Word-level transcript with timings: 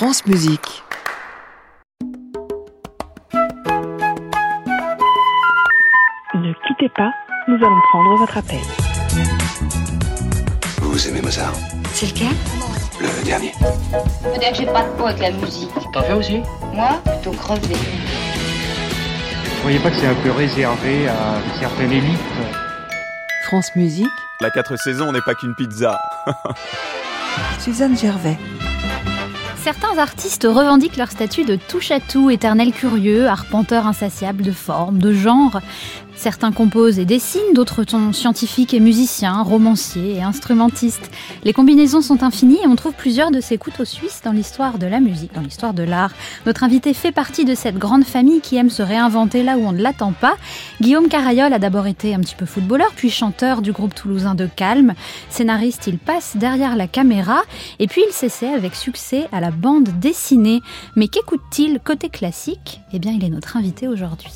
France 0.00 0.24
Musique. 0.24 0.82
Ne 6.34 6.54
quittez 6.66 6.88
pas, 6.96 7.12
nous 7.48 7.56
allons 7.56 7.80
prendre 7.90 8.16
votre 8.16 8.38
appel. 8.38 8.60
Vous 10.80 11.06
aimez 11.06 11.20
Mozart 11.20 11.52
C'est 11.92 12.06
lequel? 12.06 12.34
Le 12.98 13.24
dernier. 13.26 13.52
Faut 13.52 14.40
dire 14.40 14.52
que 14.52 14.56
j'ai 14.56 14.64
pas 14.64 14.84
de 14.84 14.88
peau 14.96 15.04
avec 15.04 15.20
la 15.20 15.32
musique. 15.32 15.68
T'en 15.92 16.00
fais 16.00 16.14
aussi? 16.14 16.40
Moi, 16.72 16.98
plutôt 17.04 17.32
crevé. 17.32 17.74
Vous 17.74 19.62
voyez 19.64 19.80
pas 19.80 19.90
que 19.90 19.96
c'est 19.96 20.06
un 20.06 20.14
peu 20.14 20.30
réservé 20.30 21.08
à 21.08 21.42
une 21.44 21.60
certaine 21.60 21.92
élite? 21.92 22.18
France 23.48 23.76
Musique, 23.76 24.08
La 24.40 24.48
4 24.48 24.78
saisons 24.78 25.12
n'est 25.12 25.20
pas 25.20 25.34
qu'une 25.34 25.54
pizza. 25.54 25.98
Suzanne 27.58 27.98
Gervais. 27.98 28.38
Certains 29.62 29.98
artistes 29.98 30.48
revendiquent 30.50 30.96
leur 30.96 31.10
statut 31.10 31.44
de 31.44 31.54
touche-à-tout, 31.54 32.30
éternel 32.30 32.72
curieux, 32.72 33.26
arpenteur 33.26 33.86
insatiable 33.86 34.42
de 34.42 34.52
forme, 34.52 34.98
de 34.98 35.12
genre. 35.12 35.60
Certains 36.20 36.52
composent 36.52 36.98
et 36.98 37.06
dessinent, 37.06 37.54
d'autres 37.54 37.82
sont 37.88 38.12
scientifiques 38.12 38.74
et 38.74 38.78
musiciens, 38.78 39.40
romanciers 39.40 40.16
et 40.16 40.22
instrumentistes. 40.22 41.10
Les 41.44 41.54
combinaisons 41.54 42.02
sont 42.02 42.22
infinies 42.22 42.58
et 42.62 42.66
on 42.66 42.76
trouve 42.76 42.92
plusieurs 42.92 43.30
de 43.30 43.40
ces 43.40 43.56
couteaux 43.56 43.86
suisses 43.86 44.20
dans 44.22 44.32
l'histoire 44.32 44.76
de 44.76 44.84
la 44.84 45.00
musique, 45.00 45.32
dans 45.32 45.40
l'histoire 45.40 45.72
de 45.72 45.82
l'art. 45.82 46.10
Notre 46.44 46.62
invité 46.62 46.92
fait 46.92 47.10
partie 47.10 47.46
de 47.46 47.54
cette 47.54 47.78
grande 47.78 48.04
famille 48.04 48.42
qui 48.42 48.56
aime 48.56 48.68
se 48.68 48.82
réinventer 48.82 49.42
là 49.42 49.56
où 49.56 49.66
on 49.66 49.72
ne 49.72 49.80
l'attend 49.80 50.12
pas. 50.12 50.34
Guillaume 50.82 51.08
Carayol 51.08 51.54
a 51.54 51.58
d'abord 51.58 51.86
été 51.86 52.14
un 52.14 52.20
petit 52.20 52.34
peu 52.34 52.44
footballeur, 52.44 52.90
puis 52.94 53.08
chanteur 53.08 53.62
du 53.62 53.72
groupe 53.72 53.94
toulousain 53.94 54.34
de 54.34 54.44
Calme. 54.44 54.92
Scénariste, 55.30 55.86
il 55.86 55.96
passe 55.96 56.36
derrière 56.36 56.76
la 56.76 56.86
caméra 56.86 57.40
et 57.78 57.86
puis 57.86 58.02
il 58.06 58.12
s'essaie 58.12 58.52
avec 58.52 58.74
succès 58.74 59.26
à 59.32 59.40
la 59.40 59.50
bande 59.50 59.88
dessinée. 59.98 60.60
Mais 60.96 61.08
qu'écoute-t-il 61.08 61.80
côté 61.80 62.10
classique? 62.10 62.82
Eh 62.92 62.98
bien, 62.98 63.12
il 63.12 63.24
est 63.24 63.30
notre 63.30 63.56
invité 63.56 63.88
aujourd'hui. 63.88 64.28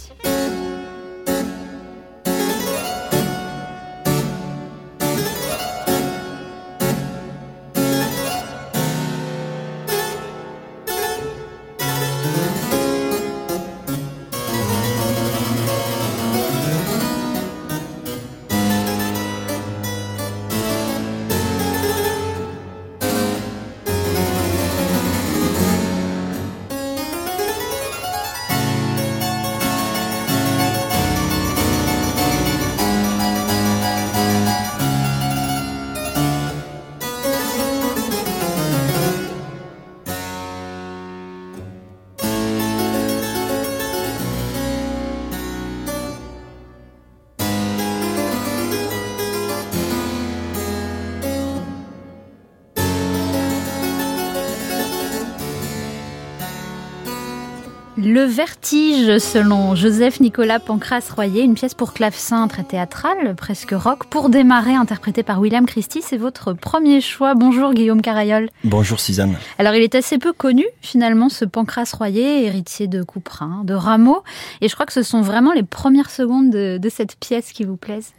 Le 58.14 58.22
Vertige, 58.22 59.18
selon 59.18 59.74
Joseph 59.74 60.20
Nicolas 60.20 60.60
Pancras 60.60 61.10
Royer, 61.16 61.42
une 61.42 61.54
pièce 61.54 61.74
pour 61.74 61.92
clavecin 61.92 62.46
très 62.46 62.62
théâtrale, 62.62 63.34
presque 63.34 63.72
rock, 63.72 64.04
pour 64.04 64.28
démarrer, 64.28 64.74
interprétée 64.74 65.24
par 65.24 65.40
William 65.40 65.66
Christie. 65.66 66.00
C'est 66.00 66.16
votre 66.16 66.52
premier 66.52 67.00
choix. 67.00 67.34
Bonjour 67.34 67.74
Guillaume 67.74 68.02
Carayol. 68.02 68.50
Bonjour 68.62 69.00
Suzanne. 69.00 69.36
Alors 69.58 69.74
il 69.74 69.82
est 69.82 69.96
assez 69.96 70.18
peu 70.18 70.32
connu 70.32 70.64
finalement, 70.80 71.28
ce 71.28 71.44
Pancras 71.44 71.90
Royer, 71.98 72.44
héritier 72.44 72.86
de 72.86 73.02
Couperin, 73.02 73.62
de 73.64 73.74
Rameau. 73.74 74.22
Et 74.60 74.68
je 74.68 74.74
crois 74.74 74.86
que 74.86 74.92
ce 74.92 75.02
sont 75.02 75.20
vraiment 75.20 75.52
les 75.52 75.64
premières 75.64 76.10
secondes 76.10 76.50
de, 76.50 76.78
de 76.78 76.88
cette 76.88 77.16
pièce 77.16 77.50
qui 77.50 77.64
vous 77.64 77.76
plaisent. 77.76 78.12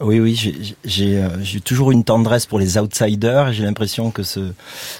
Oui, 0.00 0.20
oui, 0.20 0.36
j'ai- 0.84 1.18
euh, 1.18 1.42
j'ai 1.42 1.60
toujours 1.60 1.90
une 1.90 2.04
tendresse 2.04 2.46
pour 2.46 2.60
les 2.60 2.78
outsiders. 2.78 3.52
J'ai 3.52 3.64
l'impression 3.64 4.12
que 4.12 4.22
ce, 4.22 4.52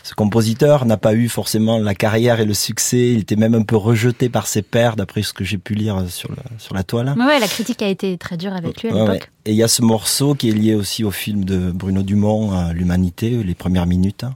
ce 0.03 0.13
compositeur 0.15 0.87
n'a 0.87 0.97
pas 0.97 1.15
eu 1.15 1.29
forcément 1.29 1.79
la 1.79 1.95
carrière 1.95 2.41
et 2.41 2.45
le 2.45 2.53
succès. 2.55 3.13
Il 3.13 3.21
était 3.21 3.37
même 3.37 3.55
un 3.55 3.63
peu 3.63 3.77
rejeté 3.77 4.29
par 4.29 4.49
ses 4.49 4.61
pairs, 4.63 4.97
d'après 4.97 5.23
ce 5.23 5.33
que 5.33 5.45
j'ai 5.45 5.57
pu 5.59 5.75
lire 5.75 6.03
sur, 6.09 6.31
le, 6.31 6.39
sur 6.59 6.75
la 6.75 6.83
toile. 6.83 7.15
Mais 7.17 7.25
ouais, 7.27 7.39
la 7.39 7.47
critique 7.47 7.81
a 7.81 7.87
été 7.89 8.19
très 8.19 8.37
dure 8.37 8.53
avec 8.55 8.83
lui 8.83 8.89
à 8.89 8.93
Ouais, 8.93 9.01
l'époque. 9.03 9.13
ouais. 9.21 9.29
Et 9.45 9.53
il 9.53 9.57
y 9.57 9.63
a 9.63 9.69
ce 9.69 9.83
morceau 9.83 10.35
qui 10.35 10.49
est 10.49 10.53
lié 10.53 10.75
aussi 10.75 11.05
au 11.05 11.13
film 11.13 11.45
de 11.45 11.71
Bruno 11.71 12.03
Dumont, 12.03 12.51
à 12.59 12.73
L'Humanité, 12.73 13.31
les 13.45 13.55
premières 13.55 13.87
minutes, 13.87 14.25
hein, 14.25 14.35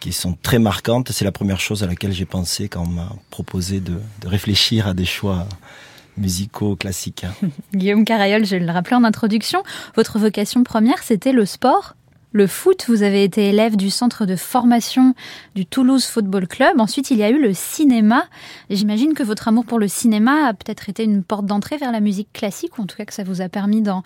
qui 0.00 0.12
sont 0.12 0.36
très 0.42 0.58
marquantes. 0.58 1.12
C'est 1.12 1.24
la 1.24 1.32
première 1.32 1.60
chose 1.60 1.82
à 1.82 1.86
laquelle 1.86 2.12
j'ai 2.12 2.26
pensé 2.26 2.68
quand 2.68 2.82
on 2.82 2.88
m'a 2.90 3.08
proposé 3.30 3.80
de, 3.80 3.94
de 4.20 4.28
réfléchir 4.28 4.86
à 4.86 4.92
des 4.92 5.06
choix 5.06 5.46
musicaux 6.16 6.76
classiques. 6.76 7.26
Guillaume 7.74 8.04
Carayol, 8.04 8.44
je 8.44 8.56
le 8.56 8.70
rappelais 8.70 8.96
en 8.96 9.04
introduction, 9.04 9.62
votre 9.96 10.18
vocation 10.18 10.64
première, 10.64 11.02
c'était 11.02 11.32
le 11.32 11.46
sport. 11.46 11.94
Le 12.36 12.48
foot, 12.48 12.86
vous 12.88 13.04
avez 13.04 13.22
été 13.22 13.48
élève 13.50 13.76
du 13.76 13.90
centre 13.90 14.26
de 14.26 14.34
formation 14.34 15.14
du 15.54 15.66
Toulouse 15.66 16.04
Football 16.04 16.48
Club. 16.48 16.80
Ensuite, 16.80 17.12
il 17.12 17.18
y 17.18 17.22
a 17.22 17.30
eu 17.30 17.40
le 17.40 17.54
cinéma. 17.54 18.24
J'imagine 18.70 19.14
que 19.14 19.22
votre 19.22 19.46
amour 19.46 19.64
pour 19.64 19.78
le 19.78 19.86
cinéma 19.86 20.48
a 20.48 20.52
peut-être 20.52 20.88
été 20.88 21.04
une 21.04 21.22
porte 21.22 21.46
d'entrée 21.46 21.76
vers 21.76 21.92
la 21.92 22.00
musique 22.00 22.32
classique, 22.32 22.76
ou 22.76 22.82
en 22.82 22.86
tout 22.86 22.96
cas 22.96 23.04
que 23.04 23.14
ça 23.14 23.22
vous 23.22 23.40
a 23.40 23.48
permis 23.48 23.82
d'en, 23.82 24.02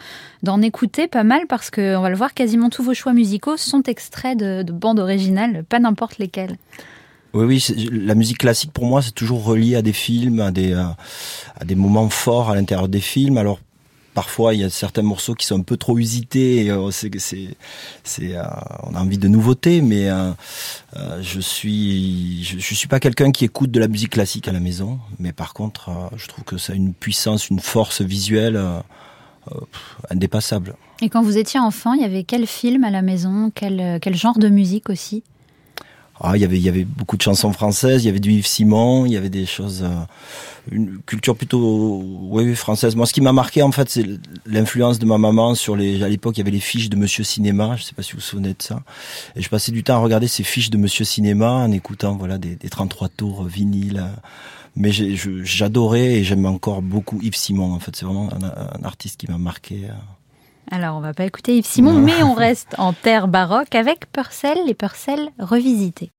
écouter 0.61 1.09
pas 1.09 1.25
mal, 1.25 1.47
parce 1.47 1.71
que, 1.71 1.97
on 1.97 2.03
va 2.03 2.11
le 2.11 2.17
voir, 2.17 2.35
quasiment 2.35 2.69
tous 2.69 2.83
vos 2.83 2.93
choix 2.93 3.15
musicaux 3.15 3.57
sont 3.57 3.83
extraits 3.85 4.37
de 4.37 4.73
bandes 4.73 5.01
originales, 5.01 5.65
pas 5.67 5.79
n'importe 5.79 6.19
lesquelles. 6.19 6.59
Oui, 7.35 7.45
oui, 7.45 7.91
la 7.93 8.15
musique 8.15 8.39
classique 8.39 8.73
pour 8.73 8.87
moi 8.87 9.03
c'est 9.03 9.13
toujours 9.13 9.45
relié 9.45 9.77
à 9.77 9.83
des 9.83 9.93
films, 9.93 10.41
à 10.41 10.51
des, 10.51 11.75
moments 11.75 12.09
forts 12.09 12.51
à 12.51 12.55
l'intérieur 12.55 12.89
des 12.89 13.01
films. 13.01 13.37
Alors 13.37 13.61
parfois 14.15 14.55
il 14.55 14.61
y 14.61 14.65
a 14.65 14.71
certains 14.71 15.03
morceaux 15.03 15.35
qui 15.35 15.45
sont 15.45 15.61
un 15.61 15.63
peu 15.63 15.77
trop 15.77 15.99
usités, 15.99 16.65
et, 16.65 16.71
euh, 16.71 16.89
euh, 16.89 18.43
on 18.85 18.95
a 18.95 19.01
envie 19.01 19.19
de 19.19 19.29
nouveautés, 19.29 19.83
mais 19.83 20.09
euh, 20.09 20.33
je 21.21 21.39
suis, 21.39 22.45
je, 22.45 22.75
suis 22.75 22.89
pas 22.89 22.99
quelqu'un 22.99 23.31
qui 23.31 23.45
écoute 23.45 23.71
de 23.71 23.79
la 23.79 23.89
musique 23.89 24.13
classique 24.13 24.49
à 24.49 24.53
la 24.53 24.61
maison, 24.61 24.99
mais 25.19 25.33
par 25.33 25.53
contre 25.53 25.91
je 26.17 26.27
trouve 26.29 26.45
que 26.45 26.57
ça 26.57 26.73
a 26.73 26.77
une 26.77 26.95
puissance, 26.95 27.51
une 27.51 27.61
force 27.61 28.01
visuelle 28.01 28.59
indépassable. 30.09 30.77
Et 31.03 31.11
quand 31.11 31.23
vous 31.23 31.37
étiez 31.37 31.61
enfant, 31.61 31.93
il 31.93 32.01
y 32.01 32.05
avait 32.05 32.25
quel 32.25 32.47
film 32.47 32.85
à 32.85 32.91
la 32.91 33.03
maison, 33.03 33.53
quel 33.55 34.01
genre 34.15 34.39
de 34.39 34.49
musique 34.49 34.89
aussi? 34.89 35.23
Ah, 36.21 36.37
il 36.37 36.41
y 36.41 36.45
avait, 36.45 36.57
il 36.57 36.63
y 36.63 36.69
avait 36.69 36.85
beaucoup 36.85 37.17
de 37.17 37.23
chansons 37.23 37.53
françaises, 37.53 38.03
il 38.03 38.07
y 38.07 38.09
avait 38.11 38.21
du 38.21 38.33
Yves 38.33 38.47
Simon, 38.47 39.07
il 39.07 39.13
y 39.13 39.17
avait 39.17 39.31
des 39.31 39.47
choses, 39.47 39.83
euh, 39.85 39.89
une 40.71 40.99
culture 41.07 41.37
plutôt, 41.37 42.03
oui, 42.31 42.55
française. 42.57 42.97
Moi, 42.97 43.07
ce 43.07 43.13
qui 43.13 43.21
m'a 43.21 43.33
marqué, 43.33 43.63
en 43.63 43.71
fait, 43.71 43.89
c'est 43.89 44.05
l'influence 44.45 44.99
de 44.99 45.07
ma 45.07 45.17
maman 45.19 45.55
sur 45.55 45.77
les, 45.77 46.03
à 46.03 46.09
l'époque, 46.09 46.37
il 46.37 46.41
y 46.41 46.43
avait 46.43 46.51
les 46.51 46.61
fiches 46.61 46.91
de 46.91 46.97
Monsieur 46.97 47.23
Cinéma, 47.23 47.77
je 47.77 47.85
sais 47.85 47.95
pas 47.95 48.03
si 48.03 48.13
vous 48.13 48.19
vous 48.19 48.23
souvenez 48.23 48.51
de 48.51 48.63
ça. 48.63 48.83
Et 49.37 49.43
je 49.43 49.49
passais 49.49 49.71
du 49.71 49.85
temps 49.85 49.95
à 49.95 49.99
regarder 49.99 50.27
ces 50.29 50.43
fiches 50.43 50.71
de 50.71 50.77
Monsieur 50.79 51.05
Cinéma 51.05 51.51
en 51.53 51.71
écoutant, 51.71 52.17
voilà, 52.17 52.39
des, 52.39 52.57
des 52.57 52.69
33 52.69 53.09
tours 53.11 53.45
euh, 53.45 53.49
vinyles. 53.49 53.99
euh. 54.05 54.17
Mais 54.77 54.93
j'adorais 54.93 56.15
et 56.15 56.25
j'aime 56.25 56.47
encore 56.47 56.83
beaucoup 56.83 57.21
Yves 57.21 57.35
Simon, 57.35 57.73
en 57.73 57.81
fait. 57.81 57.97
C'est 57.97 58.05
vraiment 58.05 58.29
un, 58.33 58.45
un 58.45 58.85
artiste 58.85 59.19
qui 59.19 59.29
m'a 59.29 59.39
marqué. 59.39 59.89
Alors, 60.71 60.97
on 60.97 61.01
va 61.01 61.15
pas 61.15 61.25
écouter 61.25 61.57
Yves 61.57 61.67
Simon, 61.67 61.95
mais 61.95 62.23
on 62.23 62.35
reste 62.35 62.75
en 62.79 62.93
terre 62.93 63.29
baroque 63.29 63.75
avec 63.75 64.11
Purcell 64.13 64.59
et 64.69 64.75
Purcell 64.75 65.31
revisités. 65.39 66.11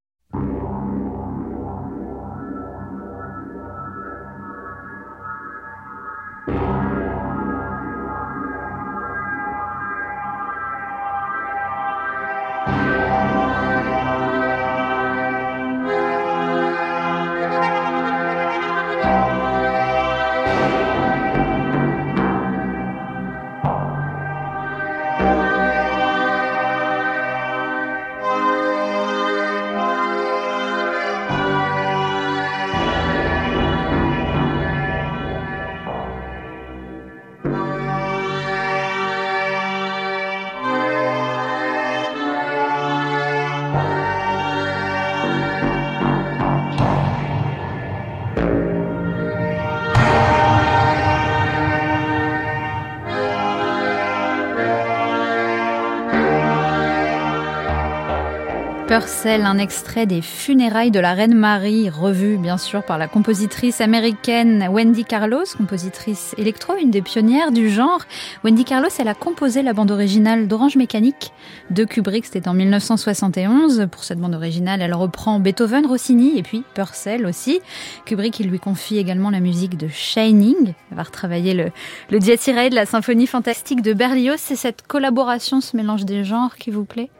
Purcell, 58.89 59.45
un 59.45 59.59
extrait 59.59 60.07
des 60.07 60.23
funérailles 60.23 60.89
de 60.89 60.99
la 60.99 61.13
reine 61.13 61.35
Marie, 61.35 61.91
revu 61.91 62.39
bien 62.39 62.57
sûr 62.57 62.81
par 62.81 62.97
la 62.97 63.07
compositrice 63.07 63.81
américaine 63.81 64.67
Wendy 64.67 65.05
Carlos, 65.05 65.43
compositrice 65.55 66.33
électro, 66.39 66.73
une 66.75 66.89
des 66.89 67.03
pionnières 67.03 67.51
du 67.51 67.69
genre. 67.69 68.01
Wendy 68.43 68.65
Carlos, 68.65 68.89
elle 68.97 69.07
a 69.07 69.13
composé 69.13 69.61
la 69.61 69.73
bande 69.73 69.91
originale 69.91 70.47
d'Orange 70.47 70.75
Mécanique 70.75 71.33
de 71.69 71.83
Kubrick, 71.83 72.25
c'était 72.25 72.47
en 72.47 72.55
1971. 72.55 73.89
Pour 73.91 74.03
cette 74.03 74.17
bande 74.17 74.33
originale, 74.33 74.81
elle 74.81 74.95
reprend 74.95 75.39
Beethoven, 75.39 75.85
Rossini 75.85 76.39
et 76.39 76.41
puis 76.41 76.63
Purcell 76.73 77.27
aussi. 77.27 77.61
Kubrick, 78.05 78.39
il 78.39 78.49
lui 78.49 78.59
confie 78.59 78.97
également 78.97 79.29
la 79.29 79.39
musique 79.39 79.77
de 79.77 79.87
Shining. 79.87 80.73
Elle 80.89 80.97
va 80.97 81.03
retravailler 81.03 81.53
le, 81.53 81.71
le 82.09 82.17
de 82.17 82.75
la 82.75 82.87
symphonie 82.87 83.27
fantastique 83.27 83.83
de 83.83 83.93
Berlioz. 83.93 84.39
C'est 84.39 84.55
cette 84.55 84.87
collaboration, 84.87 85.61
ce 85.61 85.77
mélange 85.77 86.05
des 86.05 86.23
genres 86.23 86.55
qui 86.55 86.71
vous 86.71 86.85
plaît? 86.85 87.11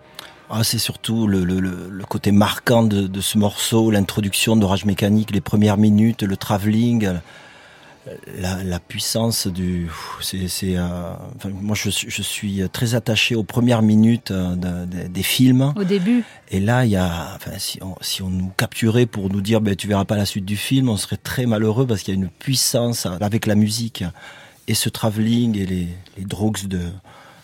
Ah, 0.49 0.63
c'est 0.63 0.79
surtout 0.79 1.27
le, 1.27 1.43
le, 1.43 1.59
le, 1.59 2.05
côté 2.05 2.31
marquant 2.31 2.83
de, 2.83 3.07
de 3.07 3.21
ce 3.21 3.37
morceau, 3.37 3.91
l'introduction 3.91 4.55
d'Orage 4.55 4.85
Mécanique, 4.85 5.31
les 5.31 5.41
premières 5.41 5.77
minutes, 5.77 6.23
le 6.23 6.37
travelling, 6.37 7.19
la, 8.37 8.63
la 8.63 8.79
puissance 8.79 9.47
du. 9.47 9.89
C'est, 10.21 10.47
c'est, 10.47 10.77
euh, 10.77 11.13
enfin, 11.35 11.49
moi, 11.49 11.75
je, 11.75 11.89
je, 11.89 12.21
suis 12.21 12.61
très 12.71 12.95
attaché 12.95 13.35
aux 13.35 13.43
premières 13.43 13.81
minutes 13.81 14.31
euh, 14.31 14.55
de, 14.55 14.85
de, 14.85 15.07
des 15.07 15.23
films. 15.23 15.73
Au 15.75 15.83
début. 15.83 16.23
Et 16.49 16.59
là, 16.59 16.85
il 16.85 16.91
y 16.91 16.95
a, 16.95 17.35
enfin, 17.35 17.57
si 17.57 17.79
on, 17.83 17.95
si 18.01 18.21
on 18.21 18.29
nous 18.29 18.51
capturait 18.57 19.05
pour 19.05 19.29
nous 19.29 19.41
dire, 19.41 19.61
ben, 19.61 19.75
tu 19.75 19.87
verras 19.87 20.05
pas 20.05 20.17
la 20.17 20.25
suite 20.25 20.45
du 20.45 20.57
film, 20.57 20.89
on 20.89 20.97
serait 20.97 21.17
très 21.17 21.45
malheureux 21.45 21.85
parce 21.85 22.01
qu'il 22.01 22.13
y 22.13 22.17
a 22.17 22.21
une 22.21 22.29
puissance 22.29 23.05
avec 23.05 23.45
la 23.45 23.55
musique 23.55 24.03
et 24.67 24.73
ce 24.73 24.89
travelling 24.89 25.57
et 25.57 25.65
les, 25.65 25.87
les 26.17 26.25
drogues 26.25 26.67
de 26.67 26.81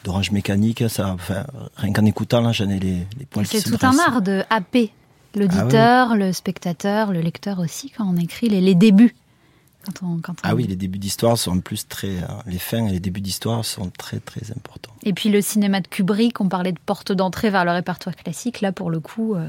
d'orange 0.06 0.32
mécanique, 0.32 0.84
ça, 0.88 1.10
enfin, 1.10 1.46
rien 1.76 1.92
qu'en 1.92 2.06
écoutant, 2.06 2.42
là, 2.42 2.52
j'en 2.52 2.70
ai 2.70 2.80
les, 2.80 3.06
les 3.18 3.26
points 3.26 3.44
C'est 3.44 3.62
tout 3.62 3.78
un 3.82 3.98
art 4.00 4.22
de 4.22 4.44
AP. 4.50 4.92
L'auditeur, 5.36 6.10
ah 6.12 6.14
oui. 6.14 6.20
le 6.20 6.32
spectateur, 6.32 7.12
le 7.12 7.20
lecteur 7.20 7.60
aussi, 7.60 7.90
quand 7.90 8.06
on 8.06 8.16
écrit 8.16 8.48
les, 8.48 8.62
les 8.62 8.76
débuts. 8.76 9.16
Quand 9.86 10.04
on, 10.04 10.20
quand 10.20 10.34
on... 10.34 10.36
Ah 10.44 10.56
oui, 10.56 10.66
les 10.66 10.78
débuts 10.78 10.98
d'histoire 10.98 11.38
sont 11.38 11.52
en 11.52 11.60
plus 11.60 11.88
très. 11.88 12.18
Euh, 12.18 12.28
les 12.46 12.58
fins 12.58 12.88
et 12.88 12.92
les 12.92 13.00
débuts 13.00 13.20
d'histoire 13.20 13.66
sont 13.66 13.90
très 13.90 14.20
très 14.20 14.52
importants. 14.52 14.94
Et 15.04 15.14
puis 15.14 15.30
le 15.30 15.42
cinéma 15.42 15.82
de 15.82 15.88
Kubrick, 15.88 16.40
on 16.40 16.48
parlait 16.48 16.72
de 16.72 16.80
porte 16.80 17.12
d'entrée 17.12 17.50
vers 17.50 17.66
le 17.66 17.72
répertoire 17.72 18.16
classique. 18.16 18.62
Là, 18.62 18.72
pour 18.72 18.90
le 18.90 19.00
coup. 19.02 19.36
Euh... 19.36 19.48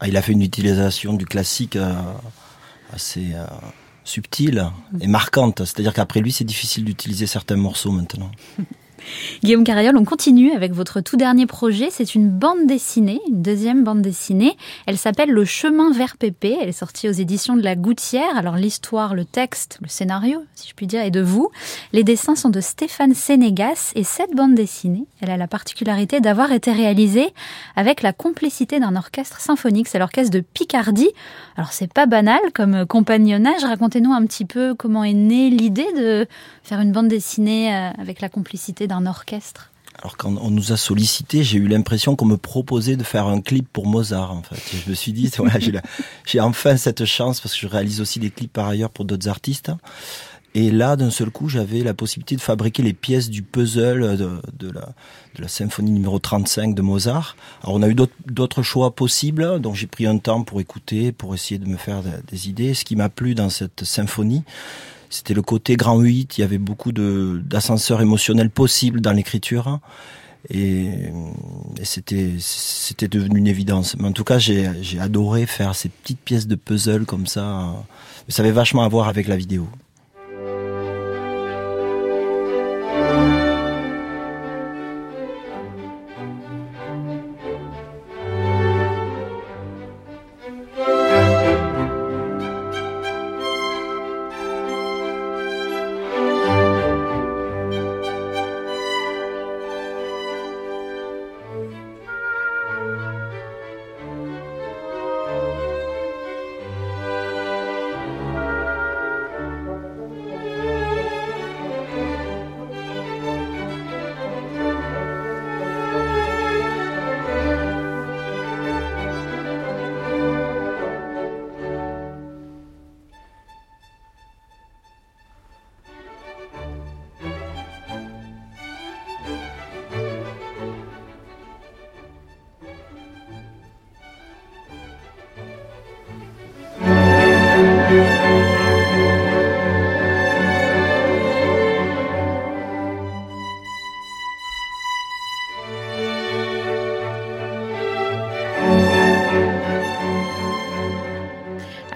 Ah, 0.00 0.08
il 0.08 0.16
a 0.16 0.22
fait 0.22 0.32
une 0.32 0.42
utilisation 0.42 1.14
du 1.14 1.24
classique 1.24 1.76
euh, 1.76 1.94
assez 2.92 3.32
euh, 3.34 3.46
subtile 4.04 4.70
et 5.00 5.06
marquante. 5.06 5.64
C'est-à-dire 5.64 5.94
qu'après 5.94 6.20
lui, 6.20 6.32
c'est 6.32 6.44
difficile 6.44 6.84
d'utiliser 6.84 7.26
certains 7.26 7.56
morceaux 7.56 7.92
maintenant. 7.92 8.30
Guillaume 9.42 9.64
Carriol, 9.64 9.96
on 9.96 10.04
continue 10.04 10.52
avec 10.52 10.72
votre 10.72 11.00
tout 11.00 11.16
dernier 11.16 11.46
projet. 11.46 11.88
C'est 11.90 12.14
une 12.14 12.28
bande 12.28 12.66
dessinée, 12.66 13.20
une 13.28 13.42
deuxième 13.42 13.84
bande 13.84 14.02
dessinée. 14.02 14.56
Elle 14.86 14.98
s'appelle 14.98 15.30
Le 15.30 15.44
chemin 15.44 15.92
vers 15.92 16.16
Pépé. 16.16 16.56
Elle 16.60 16.68
est 16.68 16.72
sortie 16.72 17.08
aux 17.08 17.12
éditions 17.12 17.56
de 17.56 17.62
La 17.62 17.76
Gouttière. 17.76 18.36
Alors 18.36 18.56
l'histoire, 18.56 19.14
le 19.14 19.24
texte, 19.24 19.78
le 19.82 19.88
scénario, 19.88 20.44
si 20.54 20.68
je 20.68 20.74
puis 20.74 20.86
dire, 20.86 21.02
est 21.02 21.10
de 21.10 21.20
vous. 21.20 21.50
Les 21.92 22.04
dessins 22.04 22.36
sont 22.36 22.50
de 22.50 22.60
Stéphane 22.60 23.14
Sénégas 23.14 23.92
et 23.94 24.04
cette 24.04 24.34
bande 24.34 24.54
dessinée, 24.54 25.04
elle 25.20 25.30
a 25.30 25.36
la 25.36 25.46
particularité 25.46 26.20
d'avoir 26.20 26.52
été 26.52 26.72
réalisée 26.72 27.28
avec 27.76 28.02
la 28.02 28.12
complicité 28.12 28.80
d'un 28.80 28.96
orchestre 28.96 29.40
symphonique. 29.40 29.88
C'est 29.88 29.98
l'orchestre 29.98 30.32
de 30.32 30.40
Picardie. 30.40 31.10
Alors 31.56 31.72
c'est 31.72 31.92
pas 31.92 32.06
banal 32.06 32.40
comme 32.54 32.86
compagnonnage. 32.86 33.64
Racontez-nous 33.64 34.12
un 34.12 34.24
petit 34.26 34.44
peu 34.44 34.74
comment 34.74 35.04
est 35.04 35.14
née 35.14 35.50
l'idée 35.50 35.86
de 35.96 36.26
faire 36.62 36.80
une 36.80 36.92
bande 36.92 37.08
dessinée 37.08 37.74
euh, 37.74 37.90
avec 37.98 38.20
la 38.20 38.28
complicité 38.28 38.86
orchestre 38.90 39.70
alors 39.98 40.16
quand 40.16 40.34
on 40.40 40.50
nous 40.50 40.72
a 40.72 40.78
sollicité, 40.78 41.42
j'ai 41.42 41.58
eu 41.58 41.68
l'impression 41.68 42.16
qu'on 42.16 42.24
me 42.24 42.38
proposait 42.38 42.96
de 42.96 43.02
faire 43.02 43.26
un 43.26 43.42
clip 43.42 43.68
pour 43.70 43.86
Mozart 43.86 44.32
en 44.32 44.42
fait. 44.42 44.56
Je 44.84 44.88
me 44.88 44.94
suis 44.94 45.12
dit 45.12 45.30
voilà, 45.36 45.58
j'ai 46.24 46.40
enfin 46.40 46.78
cette 46.78 47.04
chance 47.04 47.40
parce 47.40 47.54
que 47.54 47.60
je 47.60 47.66
réalise 47.66 48.00
aussi 48.00 48.18
des 48.18 48.30
clips 48.30 48.52
par 48.52 48.66
ailleurs 48.68 48.90
pour 48.90 49.04
d'autres 49.04 49.28
artistes. 49.28 49.70
Et 50.54 50.72
là, 50.72 50.96
d'un 50.96 51.10
seul 51.10 51.30
coup, 51.30 51.48
j'avais 51.48 51.80
la 51.80 51.94
possibilité 51.94 52.34
de 52.34 52.40
fabriquer 52.40 52.82
les 52.82 52.92
pièces 52.92 53.30
du 53.30 53.42
puzzle 53.42 54.16
de, 54.16 54.70
la, 54.70 54.88
de 55.36 55.42
la 55.42 55.48
symphonie 55.48 55.92
numéro 55.92 56.18
35 56.18 56.74
de 56.74 56.82
Mozart. 56.82 57.36
Alors, 57.62 57.76
on 57.76 57.82
a 57.82 57.88
eu 57.88 57.94
d'autres 58.26 58.62
choix 58.62 58.96
possibles, 58.96 59.60
donc 59.60 59.76
j'ai 59.76 59.86
pris 59.86 60.06
un 60.06 60.18
temps 60.18 60.42
pour 60.42 60.60
écouter, 60.60 61.12
pour 61.12 61.34
essayer 61.34 61.58
de 61.58 61.68
me 61.68 61.76
faire 61.76 62.02
des 62.28 62.48
idées. 62.48 62.74
Ce 62.74 62.84
qui 62.84 62.96
m'a 62.96 63.08
plu 63.08 63.36
dans 63.36 63.48
cette 63.48 63.84
symphonie, 63.84 64.42
c'était 65.10 65.34
le 65.34 65.42
côté 65.42 65.76
grand 65.76 65.98
8, 65.98 66.38
il 66.38 66.40
y 66.40 66.44
avait 66.44 66.58
beaucoup 66.58 66.92
d'ascenseurs 66.92 68.00
émotionnels 68.00 68.50
possibles 68.50 69.00
dans 69.00 69.12
l'écriture. 69.12 69.80
Et, 70.48 70.88
c'était 71.82 72.36
c'était 72.38 73.08
devenu 73.08 73.38
une 73.38 73.46
évidence. 73.46 73.96
Mais 73.98 74.08
en 74.08 74.12
tout 74.12 74.24
cas, 74.24 74.38
j'ai 74.38 74.70
adoré 74.98 75.46
faire 75.46 75.74
ces 75.74 75.88
petites 75.88 76.20
pièces 76.20 76.46
de 76.46 76.54
puzzle 76.54 77.04
comme 77.04 77.26
ça. 77.26 77.74
Ça 78.28 78.42
avait 78.42 78.52
vachement 78.52 78.84
à 78.84 78.88
voir 78.88 79.08
avec 79.08 79.28
la 79.28 79.36
vidéo. 79.36 79.68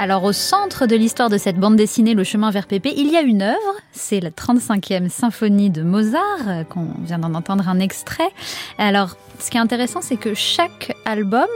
Alors 0.04 0.24
au 0.24 0.32
centre 0.32 0.84
de 0.84 0.96
l'histoire 0.96 1.30
de 1.30 1.38
cette 1.38 1.56
bande 1.56 1.76
dessinée 1.76 2.12
Le 2.12 2.24
chemin 2.24 2.50
vers 2.50 2.66
Pépé, 2.66 2.92
il 2.94 3.10
y 3.10 3.16
a 3.16 3.22
une 3.22 3.40
œuvre, 3.40 3.74
c'est 3.92 4.20
la 4.20 4.28
35e 4.28 5.08
symphonie 5.08 5.70
de 5.70 5.82
Mozart, 5.82 6.46
euh, 6.46 6.62
qu'on 6.62 6.88
vient 6.98 7.18
d'en 7.18 7.32
entendre 7.32 7.70
un 7.70 7.80
extrait. 7.80 8.28
Alors 8.76 9.16
ce 9.38 9.50
qui 9.50 9.56
est 9.56 9.60
intéressant, 9.60 10.02
c'est 10.02 10.18
que 10.18 10.34
chaque 10.34 10.94
album 11.06 11.46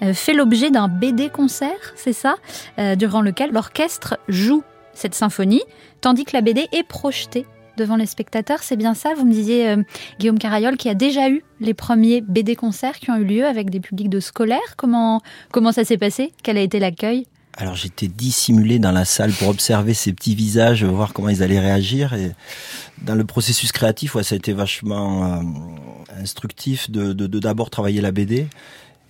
euh, 0.00 0.14
fait 0.14 0.32
l'objet 0.32 0.70
d'un 0.70 0.88
BD 0.88 1.28
concert, 1.28 1.92
c'est 1.94 2.14
ça, 2.14 2.36
euh, 2.78 2.96
durant 2.96 3.20
lequel 3.20 3.52
l'orchestre 3.52 4.16
joue 4.26 4.62
cette 4.94 5.14
symphonie, 5.14 5.62
tandis 6.00 6.24
que 6.24 6.32
la 6.32 6.40
BD 6.40 6.68
est 6.72 6.84
projetée 6.84 7.44
devant 7.76 7.96
les 7.96 8.06
spectateurs. 8.06 8.62
C'est 8.62 8.76
bien 8.76 8.94
ça 8.94 9.12
Vous 9.14 9.26
me 9.26 9.32
disiez, 9.32 9.76
Guillaume 10.18 10.38
Carayol, 10.38 10.78
qui 10.78 10.88
a 10.88 10.94
déjà 10.94 11.28
eu 11.28 11.44
les 11.60 11.74
premiers 11.74 12.22
BD 12.22 12.56
concerts 12.56 12.98
qui 13.00 13.10
ont 13.10 13.16
eu 13.16 13.24
lieu 13.24 13.44
avec 13.44 13.68
des 13.68 13.80
publics 13.80 14.08
de 14.08 14.20
scolaires. 14.20 14.76
Comment, 14.78 15.20
comment 15.52 15.72
ça 15.72 15.84
s'est 15.84 15.98
passé? 15.98 16.32
Quel 16.42 16.56
a 16.56 16.62
été 16.62 16.78
l'accueil? 16.78 17.26
Alors 17.56 17.74
j'étais 17.74 18.08
dissimulé 18.08 18.78
dans 18.78 18.92
la 18.92 19.04
salle 19.04 19.32
pour 19.32 19.48
observer 19.48 19.94
ces 19.94 20.12
petits 20.12 20.34
visages, 20.34 20.84
voir 20.84 21.12
comment 21.12 21.28
ils 21.28 21.42
allaient 21.42 21.60
réagir. 21.60 22.14
Et 22.14 22.32
dans 23.02 23.14
le 23.14 23.24
processus 23.24 23.72
créatif, 23.72 24.14
ouais, 24.14 24.22
ça 24.22 24.34
a 24.34 24.38
été 24.38 24.52
vachement 24.52 25.24
euh, 25.24 25.42
instructif 26.20 26.90
de 26.90 27.12
d'abord 27.12 27.66
de, 27.66 27.70
de, 27.70 27.70
travailler 27.70 28.00
la 28.00 28.12
BD 28.12 28.46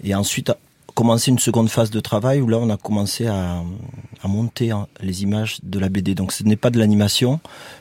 et 0.03 0.15
ensuite 0.15 0.53
commencer 0.95 1.31
une 1.31 1.39
seconde 1.39 1.71
phase 1.71 1.91
de 1.91 2.01
travail 2.01 2.41
où 2.41 2.49
là 2.49 2.59
on 2.59 2.69
a 2.69 2.77
commencé 2.77 3.27
à, 3.27 3.63
à 4.23 4.29
monter 4.29 4.71
hein, 4.71 4.89
les 5.01 5.23
images 5.23 5.59
de 5.63 5.79
la 5.79 5.89
BD. 5.89 6.15
Donc 6.15 6.33
ce 6.33 6.45
n'est 6.45 6.57
pas 6.57 6.71
de 6.71 6.79
l'animation, 6.79 7.41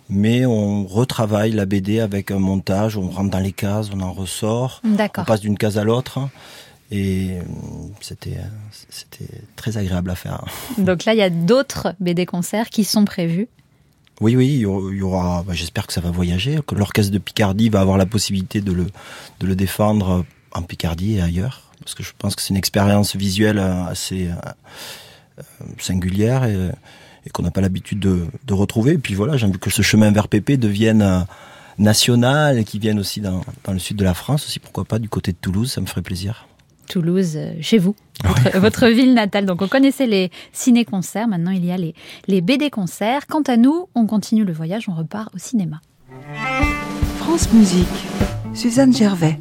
mais 0.09 0.45
on 0.45 0.85
retravaille 0.85 1.51
la 1.51 1.65
BD 1.65 1.99
avec 1.99 2.31
un 2.31 2.39
montage, 2.39 2.97
on 2.97 3.09
rentre 3.09 3.31
dans 3.31 3.39
les 3.39 3.51
cases, 3.51 3.89
on 3.93 3.99
en 3.99 4.13
ressort, 4.13 4.81
on 4.85 5.23
passe 5.23 5.41
d'une 5.41 5.57
case 5.57 5.77
à 5.77 5.83
l'autre. 5.83 6.19
Et 6.91 7.37
euh, 7.37 7.41
c'était 8.01 8.37
c'était 8.89 9.41
très 9.55 9.77
agréable 9.77 10.09
à 10.09 10.15
faire. 10.15 10.43
Donc 10.77 11.05
là, 11.05 11.13
il 11.13 11.17
y 11.17 11.23
a 11.23 11.29
d'autres 11.29 11.95
BD 11.99 12.25
concerts 12.25 12.69
qui 12.69 12.83
sont 12.83 13.05
prévus. 13.05 13.47
Oui, 14.19 14.35
oui, 14.35 14.47
il 14.55 14.97
y 14.97 15.01
aura. 15.01 15.43
Bah, 15.43 15.53
J'espère 15.53 15.87
que 15.87 15.93
ça 15.93 16.01
va 16.01 16.11
voyager, 16.11 16.59
que 16.67 16.75
l'orchestre 16.75 17.11
de 17.11 17.17
Picardie 17.17 17.69
va 17.69 17.79
avoir 17.79 17.97
la 17.97 18.05
possibilité 18.05 18.59
de 18.59 18.73
le 18.73 18.87
de 19.39 19.47
le 19.47 19.55
défendre 19.55 20.25
en 20.51 20.61
Picardie 20.63 21.15
et 21.15 21.21
ailleurs. 21.21 21.71
parce 21.79 21.95
que 21.95 22.03
je 22.03 22.11
pense 22.17 22.35
que 22.35 22.41
c'est 22.41 22.49
une 22.49 22.57
expérience 22.57 23.15
visuelle 23.15 23.57
euh, 23.57 23.85
assez 23.85 24.27
euh, 24.27 25.43
singulière 25.79 26.43
et, 26.43 26.71
et 27.25 27.29
qu'on 27.29 27.43
n'a 27.43 27.51
pas 27.51 27.61
l'habitude 27.61 27.99
de, 27.99 28.27
de, 28.45 28.53
retrouver. 28.53 28.93
Et 28.93 28.97
puis 28.97 29.15
voilà, 29.15 29.37
j'ai 29.37 29.45
envie 29.45 29.59
que 29.59 29.69
ce 29.69 29.81
chemin 29.81 30.11
vers 30.11 30.27
Pépé 30.27 30.57
devienne 30.57 31.25
national 31.77 32.59
et 32.59 32.63
qu'il 32.65 32.81
vienne 32.81 32.99
aussi 32.99 33.21
dans, 33.21 33.41
dans 33.63 33.73
le 33.73 33.79
sud 33.79 33.97
de 33.97 34.03
la 34.03 34.13
France, 34.13 34.45
aussi 34.45 34.59
pourquoi 34.59 34.85
pas 34.85 34.99
du 34.99 35.09
côté 35.09 35.31
de 35.31 35.37
Toulouse, 35.37 35.71
ça 35.71 35.81
me 35.81 35.85
ferait 35.85 36.01
plaisir. 36.01 36.47
Toulouse, 36.89 37.37
chez 37.61 37.77
vous, 37.77 37.95
votre, 38.23 38.57
votre, 38.59 38.87
ville 38.87 39.13
natale. 39.13 39.45
Donc 39.45 39.61
on 39.61 39.67
connaissait 39.67 40.07
les 40.07 40.31
ciné-concerts, 40.51 41.27
maintenant 41.27 41.51
il 41.51 41.65
y 41.65 41.71
a 41.71 41.77
les, 41.77 41.93
les 42.27 42.41
BD-concerts. 42.41 43.27
Quant 43.27 43.43
à 43.43 43.57
nous, 43.57 43.87
on 43.95 44.05
continue 44.05 44.43
le 44.43 44.53
voyage, 44.53 44.89
on 44.89 44.93
repart 44.93 45.33
au 45.33 45.37
cinéma. 45.37 45.81
France 47.17 47.51
Musique, 47.53 47.87
Suzanne 48.53 48.93
Gervais. 48.93 49.39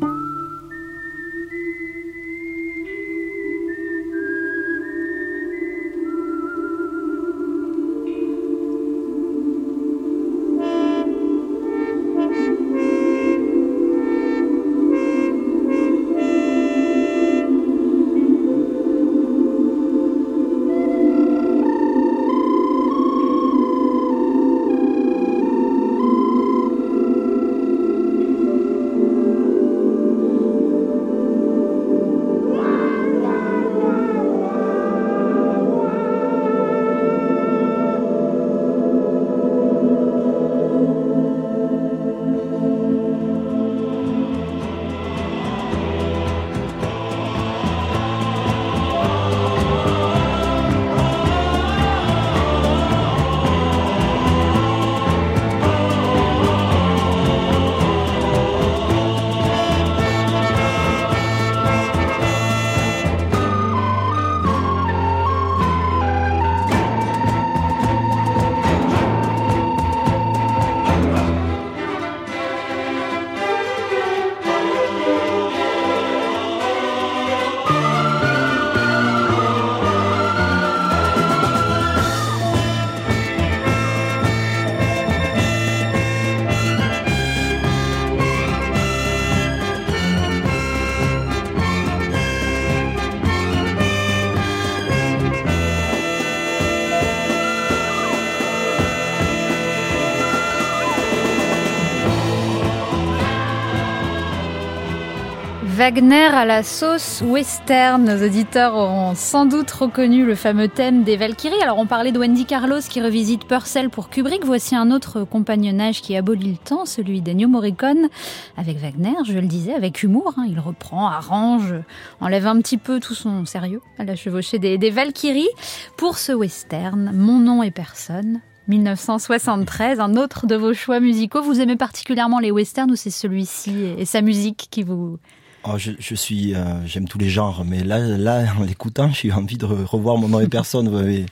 Wagner 105.80 106.26
à 106.26 106.44
la 106.44 106.62
sauce 106.62 107.22
western. 107.22 108.04
Nos 108.04 108.22
auditeurs 108.22 108.75
auront 108.75 109.14
sans 109.14 109.46
doute 109.46 109.70
reconnu 109.70 110.26
le 110.26 110.34
fameux 110.34 110.68
thème 110.68 111.04
des 111.04 111.16
Valkyries. 111.16 111.62
Alors 111.62 111.78
on 111.78 111.87
parlait 111.87 112.12
de 112.12 112.18
Wendy 112.18 112.44
Carlos 112.44 112.80
qui 112.87 113.00
revisite 113.00 113.46
Purcell 113.46 113.88
pour 113.88 114.10
Kubrick. 114.10 114.44
Voici 114.44 114.76
un 114.76 114.90
autre 114.90 115.25
compagnonnage 115.25 116.02
qui 116.02 116.14
abolit 116.16 116.50
le 116.50 116.58
temps, 116.58 116.84
celui 116.84 117.22
d'Ennio 117.22 117.49
Morricone 117.49 118.10
avec 118.58 118.76
Wagner, 118.76 119.14
je 119.25 119.38
le 119.38 119.46
disais, 119.46 119.72
avec 119.72 120.02
humour. 120.02 120.34
Hein. 120.37 120.44
Il 120.50 120.60
reprend, 120.60 121.08
arrange, 121.08 121.75
enlève 122.20 122.46
un 122.46 122.60
petit 122.60 122.76
peu 122.76 123.00
tout 123.00 123.14
son 123.14 123.46
sérieux 123.46 123.80
à 123.99 124.04
la 124.04 124.16
chevauchée 124.16 124.58
des, 124.58 124.76
des 124.76 124.90
Valkyries. 124.90 125.49
Pour 125.96 126.18
ce 126.18 126.32
western, 126.32 127.10
Mon 127.14 127.38
nom 127.38 127.62
est 127.62 127.70
personne, 127.70 128.42
1973, 128.68 129.99
un 129.99 130.16
autre 130.16 130.46
de 130.46 130.56
vos 130.56 130.75
choix 130.75 131.00
musicaux. 131.00 131.40
Vous 131.40 131.58
aimez 131.58 131.76
particulièrement 131.76 132.38
les 132.38 132.50
westerns 132.50 132.90
ou 132.90 132.96
c'est 132.96 133.08
celui-ci 133.08 133.94
et 133.96 134.04
sa 134.04 134.20
musique 134.20 134.68
qui 134.70 134.82
vous 134.82 135.18
Oh, 135.64 135.76
je, 135.76 135.92
je, 135.98 136.14
suis, 136.14 136.54
euh, 136.54 136.86
j'aime 136.86 137.06
tous 137.06 137.18
les 137.18 137.28
genres, 137.28 137.64
mais 137.66 137.84
là, 137.84 137.98
là, 137.98 138.46
en 138.58 138.64
l'écoutant, 138.64 139.10
j'ai 139.12 139.30
envie 139.30 139.58
de 139.58 139.66
revoir 139.66 140.16
mon 140.16 140.28
nom 140.28 140.40
et 140.40 140.48
personne. 140.48 140.88
M'avez 140.88 141.26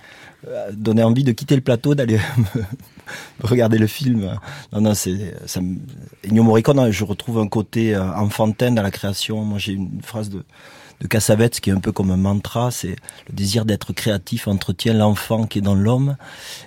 euh, 0.46 0.70
donné 0.72 1.02
envie 1.02 1.24
de 1.24 1.32
quitter 1.32 1.54
le 1.54 1.62
plateau, 1.62 1.94
d'aller 1.94 2.20
regarder 3.42 3.78
le 3.78 3.86
film. 3.86 4.38
Non, 4.72 4.80
non, 4.82 4.94
c'est, 4.94 5.34
ça. 5.46 5.60
Ennio 6.26 6.42
Morricone, 6.42 6.90
je 6.90 7.04
retrouve 7.04 7.38
un 7.38 7.48
côté 7.48 7.94
euh, 7.94 8.12
enfantin 8.16 8.70
dans 8.70 8.82
la 8.82 8.90
création. 8.90 9.42
Moi, 9.44 9.58
j'ai 9.58 9.72
une 9.72 10.02
phrase 10.02 10.28
de 10.28 10.44
de 11.00 11.06
Cassavetes 11.06 11.60
qui 11.60 11.70
est 11.70 11.72
un 11.72 11.80
peu 11.80 11.92
comme 11.92 12.10
un 12.10 12.16
mantra, 12.16 12.70
c'est 12.70 12.96
le 13.28 13.34
désir 13.34 13.64
d'être 13.64 13.92
créatif 13.92 14.48
entretient 14.48 14.94
l'enfant 14.94 15.46
qui 15.46 15.58
est 15.58 15.62
dans 15.62 15.74
l'homme. 15.74 16.16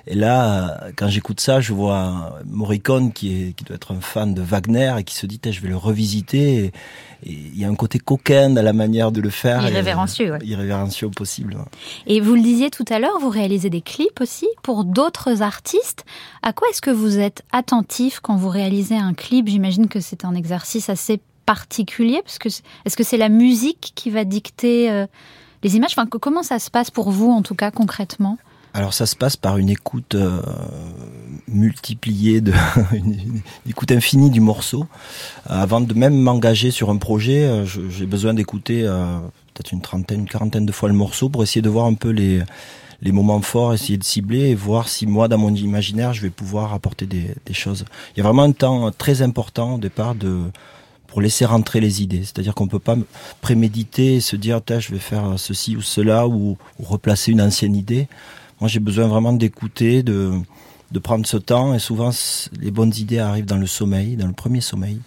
Et 0.07 0.15
là, 0.15 0.88
quand 0.95 1.09
j'écoute 1.09 1.39
ça, 1.39 1.59
je 1.61 1.73
vois 1.73 2.39
Morricone 2.45 3.11
qui 3.11 3.33
est 3.33 3.53
qui 3.53 3.63
doit 3.63 3.75
être 3.75 3.93
un 3.93 4.01
fan 4.01 4.33
de 4.33 4.41
Wagner 4.41 4.93
et 4.97 5.03
qui 5.03 5.15
se 5.15 5.25
dit 5.25 5.39
je 5.43 5.61
vais 5.61 5.69
le 5.69 5.77
revisiter. 5.77 6.65
Et, 6.65 6.71
il 7.23 7.57
y 7.57 7.65
a 7.65 7.67
un 7.67 7.75
côté 7.75 8.00
coquin 8.00 8.50
dans 8.50 8.63
la 8.63 8.73
manière 8.73 9.11
de 9.11 9.21
le 9.21 9.29
faire. 9.29 9.63
Irrévérencieux, 9.67 10.31
ouais. 10.31 10.39
Irrévérencieux 10.43 11.09
possible. 11.09 11.55
Et 12.07 12.19
vous 12.19 12.33
le 12.33 12.41
disiez 12.41 12.71
tout 12.71 12.85
à 12.89 12.97
l'heure, 12.97 13.19
vous 13.19 13.29
réalisez 13.29 13.69
des 13.69 13.81
clips 13.81 14.19
aussi 14.21 14.47
pour 14.63 14.85
d'autres 14.85 15.43
artistes. 15.43 16.03
À 16.41 16.51
quoi 16.51 16.67
est-ce 16.69 16.81
que 16.81 16.89
vous 16.89 17.19
êtes 17.19 17.43
attentif 17.51 18.21
quand 18.21 18.35
vous 18.35 18.50
réalisez 18.50 18.95
un 18.95 19.13
clip? 19.13 19.47
J'imagine 19.47 19.88
que 19.88 20.00
c'est 20.00 20.25
un 20.25 20.33
exercice 20.33 20.89
assez 20.89 21.21
particulier 21.45 22.21
parce 22.24 22.39
que 22.39 22.50
est-ce 22.50 22.95
que 22.95 23.03
c'est 23.03 23.17
la 23.17 23.29
musique 23.29 23.91
qui 23.95 24.10
va 24.10 24.24
dicter 24.24 24.91
euh, 24.91 25.05
les 25.63 25.75
images? 25.75 25.91
Enfin, 25.98 26.07
Comment 26.07 26.43
ça 26.43 26.60
se 26.60 26.69
passe 26.69 26.91
pour 26.91 27.12
vous 27.12 27.29
en 27.29 27.41
tout 27.41 27.55
cas 27.55 27.71
concrètement? 27.71 28.38
Alors 28.74 28.93
ça 28.93 29.05
se 29.05 29.17
passe 29.17 29.36
par 29.36 29.57
une 29.57 29.69
écoute 29.69 30.15
euh, 30.15 30.41
multipliée, 31.48 32.39
de 32.39 32.53
une, 32.93 33.41
écoute 33.67 33.91
infinie 33.91 34.29
du 34.29 34.39
morceau. 34.39 34.86
Euh, 35.50 35.62
avant 35.62 35.81
de 35.81 35.93
même 35.93 36.17
m'engager 36.17 36.71
sur 36.71 36.89
un 36.89 36.98
projet, 36.98 37.65
j'ai 37.65 38.05
besoin 38.05 38.33
d'écouter 38.33 38.83
peut-être 39.53 39.74
une 39.74 39.81
trentaine, 39.81 40.21
une 40.21 40.29
quarantaine 40.29 40.65
de 40.65 40.71
fois 40.71 40.88
le 40.88 40.95
morceau 40.95 41.27
pour 41.27 41.43
essayer 41.43 41.62
de 41.62 41.69
voir 41.69 41.86
un 41.86 41.95
peu 41.95 42.10
les, 42.10 42.41
les 43.01 43.12
moments 43.12 43.41
forts, 43.41 43.74
essayer 43.74 43.98
de 43.98 44.03
cibler 44.03 44.50
et 44.50 44.55
voir 44.55 44.88
si 44.88 45.07
moi, 45.07 45.27
dans 45.27 45.38
mon 45.38 45.53
imaginaire, 45.53 46.13
je 46.13 46.21
vais 46.21 46.29
pouvoir 46.29 46.74
apporter 46.74 47.05
des, 47.05 47.36
des 47.45 47.53
choses. 47.53 47.86
Il 48.15 48.19
y 48.19 48.21
a 48.21 48.24
vraiment 48.24 48.43
un 48.43 48.51
temps 48.51 48.91
très 48.91 49.21
important 49.21 49.75
au 49.75 49.77
départ 49.79 50.15
de 50.15 50.43
pour 51.11 51.19
laisser 51.19 51.43
rentrer 51.43 51.81
les 51.81 52.01
idées. 52.01 52.23
C'est-à-dire 52.23 52.55
qu'on 52.55 52.69
peut 52.69 52.79
pas 52.79 52.95
préméditer 53.41 54.15
et 54.15 54.19
se 54.21 54.37
dire, 54.37 54.61
je 54.65 54.91
vais 54.91 54.99
faire 54.99 55.33
ceci 55.37 55.75
ou 55.75 55.81
cela 55.81 56.25
ou, 56.25 56.57
replacer 56.81 57.33
une 57.33 57.41
ancienne 57.41 57.75
idée. 57.75 58.07
Moi, 58.61 58.69
j'ai 58.69 58.79
besoin 58.79 59.07
vraiment 59.07 59.33
d'écouter, 59.33 60.03
de, 60.03 60.41
prendre 61.03 61.25
ce 61.27 61.35
temps. 61.35 61.73
Et 61.73 61.79
souvent, 61.79 62.11
les 62.61 62.71
bonnes 62.71 62.93
idées 62.95 63.19
arrivent 63.19 63.45
dans 63.45 63.57
le 63.57 63.67
sommeil, 63.67 64.15
dans 64.15 64.27
le 64.27 64.33
premier 64.33 64.61
sommeil. 64.61 65.01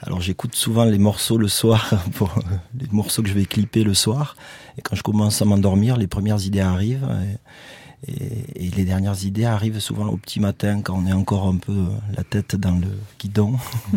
Alors, 0.00 0.20
j'écoute 0.20 0.54
souvent 0.54 0.84
les 0.84 0.98
morceaux 0.98 1.38
le 1.38 1.48
soir, 1.48 2.04
pour 2.12 2.32
les 2.78 2.86
morceaux 2.92 3.22
que 3.22 3.28
je 3.28 3.34
vais 3.34 3.46
clipper 3.46 3.82
le 3.82 3.94
soir. 3.94 4.36
Et 4.78 4.82
quand 4.82 4.94
je 4.94 5.02
commence 5.02 5.42
à 5.42 5.44
m'endormir, 5.44 5.96
les 5.96 6.06
premières 6.06 6.46
idées 6.46 6.60
arrivent. 6.60 7.08
Et, 8.06 8.70
les 8.76 8.84
dernières 8.84 9.24
idées 9.24 9.46
arrivent 9.46 9.80
souvent 9.80 10.06
au 10.06 10.18
petit 10.18 10.38
matin, 10.38 10.82
quand 10.82 10.94
on 10.96 11.06
est 11.06 11.12
encore 11.12 11.48
un 11.48 11.56
peu 11.56 11.86
la 12.16 12.22
tête 12.22 12.54
dans 12.54 12.78
le 12.78 12.88
guidon. 13.18 13.56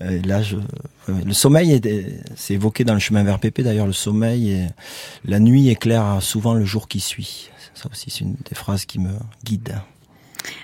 Et 0.00 0.22
là, 0.22 0.42
je, 0.42 0.56
le 1.08 1.32
sommeil, 1.32 1.80
c'est 2.36 2.54
évoqué 2.54 2.84
dans 2.84 2.94
le 2.94 3.00
chemin 3.00 3.22
vers 3.22 3.38
Pépé. 3.38 3.62
D'ailleurs, 3.62 3.86
le 3.86 3.92
sommeil, 3.92 4.50
et 4.50 4.66
la 5.24 5.40
nuit 5.40 5.68
éclaire 5.68 6.22
souvent 6.22 6.54
le 6.54 6.64
jour 6.64 6.88
qui 6.88 7.00
suit. 7.00 7.50
Ça 7.74 7.88
aussi, 7.90 8.10
c'est 8.10 8.20
une 8.20 8.36
des 8.48 8.54
phrases 8.54 8.84
qui 8.84 8.98
me 8.98 9.10
guide. 9.44 9.74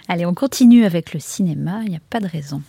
Allez, 0.09 0.27
on 0.27 0.35
continue 0.35 0.85
avec 0.85 1.13
le 1.13 1.21
cinéma, 1.21 1.81
il 1.85 1.91
n'y 1.91 1.97
a 1.97 2.01
pas 2.11 2.21
de 2.21 2.27
raison. 2.27 2.63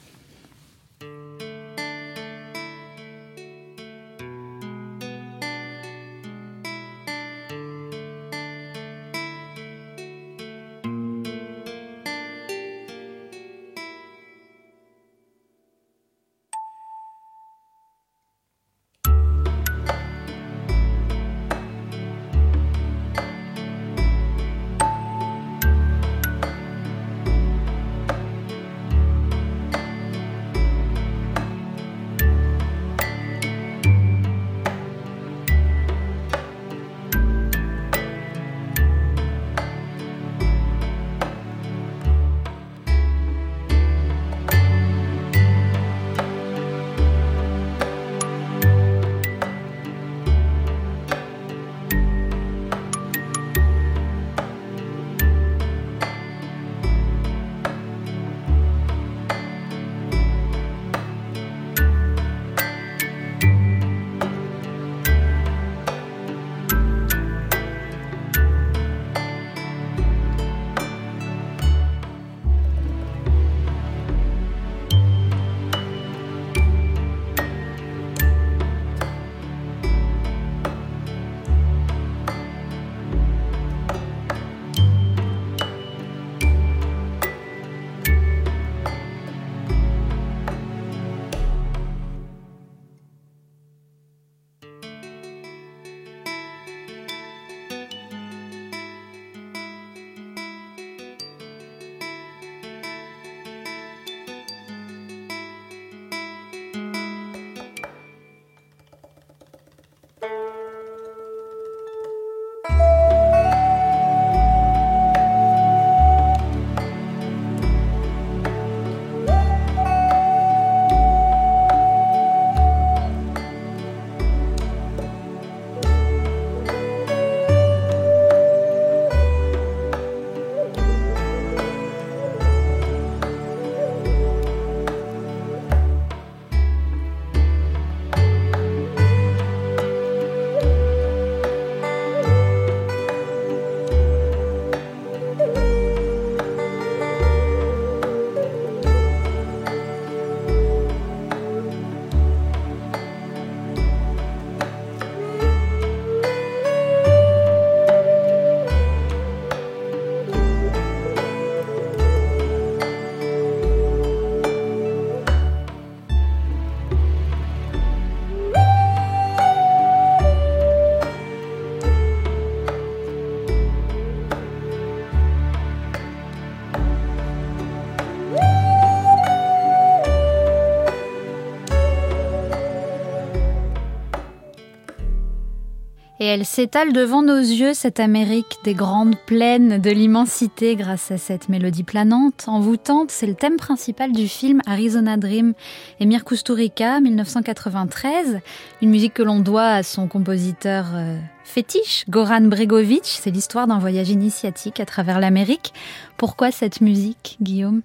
Elle 186.25 186.45
s'étale 186.45 186.93
devant 186.93 187.21
nos 187.21 187.37
yeux, 187.37 187.75
cette 187.75 187.99
Amérique 187.99 188.57
des 188.63 188.73
grandes 188.73 189.15
plaines, 189.27 189.79
de 189.79 189.91
l'immensité, 189.91 190.75
grâce 190.75 191.11
à 191.11 191.19
cette 191.19 191.47
mélodie 191.47 191.83
planante, 191.83 192.45
envoûtante. 192.47 193.11
C'est 193.11 193.27
le 193.27 193.35
thème 193.35 193.57
principal 193.57 194.11
du 194.11 194.27
film 194.27 194.61
Arizona 194.65 195.17
Dream, 195.17 195.53
Emir 195.99 196.25
Kusturica, 196.25 196.99
1993. 196.99 198.39
Une 198.81 198.89
musique 198.89 199.13
que 199.13 199.21
l'on 199.21 199.39
doit 199.39 199.67
à 199.67 199.83
son 199.83 200.07
compositeur 200.07 200.87
euh, 200.95 201.19
fétiche, 201.43 202.05
Goran 202.09 202.41
Bregovic. 202.41 203.05
C'est 203.05 203.31
l'histoire 203.31 203.67
d'un 203.67 203.77
voyage 203.77 204.09
initiatique 204.09 204.79
à 204.79 204.85
travers 204.85 205.19
l'Amérique. 205.19 205.71
Pourquoi 206.17 206.51
cette 206.51 206.81
musique, 206.81 207.37
Guillaume? 207.43 207.81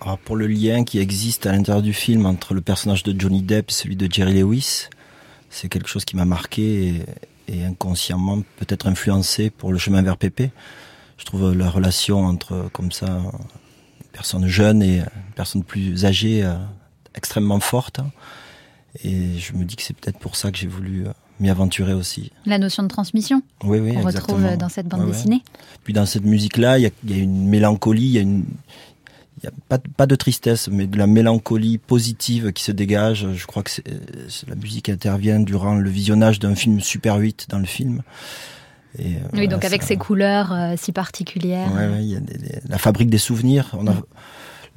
Alors, 0.00 0.18
Pour 0.18 0.36
le 0.36 0.46
lien 0.46 0.84
qui 0.84 0.98
existe 0.98 1.44
à 1.44 1.52
l'intérieur 1.52 1.82
du 1.82 1.92
film 1.92 2.24
entre 2.24 2.54
le 2.54 2.62
personnage 2.62 3.02
de 3.02 3.18
Johnny 3.18 3.42
Depp 3.42 3.68
et 3.68 3.72
celui 3.74 3.96
de 3.96 4.10
Jerry 4.10 4.40
Lewis, 4.40 4.88
c'est 5.50 5.68
quelque 5.68 5.88
chose 5.88 6.06
qui 6.06 6.16
m'a 6.16 6.24
marqué 6.24 6.88
et, 6.88 7.04
et 7.50 7.64
inconsciemment 7.64 8.42
peut-être 8.56 8.86
influencé 8.86 9.50
pour 9.50 9.72
le 9.72 9.78
chemin 9.78 10.02
vers 10.02 10.16
Pépé. 10.16 10.50
Je 11.18 11.24
trouve 11.24 11.52
la 11.52 11.68
relation 11.68 12.24
entre 12.24 12.70
comme 12.72 12.92
ça 12.92 13.06
une 13.06 14.10
personne 14.12 14.46
jeune 14.46 14.82
et 14.82 14.98
une 14.98 15.34
personne 15.34 15.64
plus 15.64 16.04
âgée 16.04 16.42
euh, 16.44 16.54
extrêmement 17.14 17.60
forte. 17.60 18.00
Et 19.04 19.38
je 19.38 19.52
me 19.52 19.64
dis 19.64 19.76
que 19.76 19.82
c'est 19.82 19.94
peut-être 19.94 20.18
pour 20.18 20.36
ça 20.36 20.50
que 20.50 20.58
j'ai 20.58 20.66
voulu 20.66 21.06
euh, 21.06 21.12
m'y 21.38 21.50
aventurer 21.50 21.92
aussi. 21.92 22.32
La 22.46 22.58
notion 22.58 22.82
de 22.82 22.88
transmission 22.88 23.42
Oui, 23.64 23.78
oui, 23.78 23.94
qu'on 23.94 24.02
retrouve 24.02 24.56
dans 24.56 24.68
cette 24.68 24.88
bande 24.88 25.00
Ouais, 25.00 25.06
ouais. 25.06 25.12
dessinée. 25.12 25.42
Puis 25.84 25.92
dans 25.92 26.06
cette 26.06 26.24
musique-là, 26.24 26.78
il 26.78 26.82
y 26.82 26.86
a, 26.86 26.90
il 27.04 27.16
y 27.16 27.20
a 27.20 27.22
une 27.22 27.48
mélancolie, 27.48 28.06
il 28.06 28.12
y 28.12 28.18
a 28.18 28.22
une, 28.22 28.44
il 29.42 29.46
y 29.46 29.48
a 29.48 29.52
pas, 29.68 29.78
de- 29.78 29.88
pas 29.96 30.06
de 30.06 30.14
tristesse, 30.16 30.68
mais 30.68 30.86
de 30.86 30.98
la 30.98 31.06
mélancolie 31.06 31.78
positive 31.78 32.52
qui 32.52 32.62
se 32.62 32.72
dégage. 32.72 33.26
Je 33.34 33.46
crois 33.46 33.62
que 33.62 33.70
la 34.48 34.54
musique 34.54 34.88
intervient 34.88 35.40
durant 35.40 35.74
le 35.74 35.88
visionnage 35.90 36.38
d'un 36.38 36.54
film 36.54 36.80
Super 36.80 37.16
8 37.16 37.46
dans 37.48 37.58
le 37.58 37.66
film. 37.66 38.02
Et, 38.98 39.02
euh, 39.02 39.06
Oui, 39.06 39.28
voilà, 39.32 39.46
donc 39.48 39.64
avec 39.64 39.82
ça- 39.82 39.88
ces 39.88 39.96
couleurs 39.96 40.52
euh, 40.52 40.74
si 40.76 40.92
particulières. 40.92 41.72
Ouais, 41.72 42.04
y 42.04 42.16
a 42.16 42.20
des- 42.20 42.38
des- 42.38 42.58
la 42.68 42.76
fabrique 42.78 43.08
des 43.08 43.18
souvenirs. 43.18 43.70
On 43.78 43.86
a, 43.86 43.94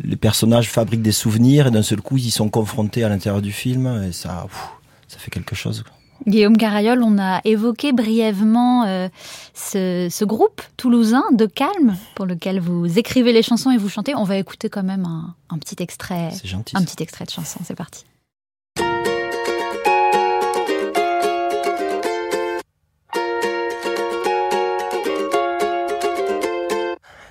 les 0.04 0.16
personnages 0.16 0.70
fabriquent 0.70 1.02
des 1.02 1.12
souvenirs 1.12 1.68
et 1.68 1.72
d'un 1.72 1.84
seul 1.84 2.02
coup, 2.02 2.18
ils 2.18 2.28
y 2.28 2.32
sont 2.32 2.50
confrontés 2.50 3.04
à 3.04 3.10
l'intérieur 3.10 3.42
du 3.42 3.52
film 3.52 4.04
et 4.08 4.12
ça, 4.12 4.46
pff, 4.48 4.60
ça 5.08 5.18
fait 5.20 5.32
quelque 5.32 5.56
chose. 5.56 5.84
quoi. 5.84 5.94
Guillaume 6.26 6.56
Carayol, 6.58 7.02
on 7.04 7.20
a 7.20 7.42
évoqué 7.44 7.92
brièvement 7.92 8.86
euh, 8.86 9.10
ce, 9.54 10.08
ce 10.10 10.24
groupe 10.24 10.62
toulousain 10.78 11.24
de 11.34 11.46
Calme 11.46 11.98
pour 12.16 12.26
lequel 12.26 12.60
vous 12.62 12.98
écrivez 12.98 13.34
les 13.34 13.44
chansons 13.44 13.72
et 13.72 13.78
vous 13.78 13.90
chantez. 13.90 14.16
On 14.16 14.24
va 14.24 14.38
écouter 14.38 14.70
quand 14.70 14.84
même 14.84 15.06
un, 15.06 15.36
un 15.50 15.58
petit 15.58 15.76
extrait, 15.84 16.30
C'est 16.32 16.48
gentil. 16.48 16.76
un 16.78 16.80
ça. 16.80 16.86
petit 16.86 17.04
extrait 17.04 17.26
de 17.26 17.30
chanson. 17.32 17.60
C'est 17.66 17.76
parti. 17.76 18.06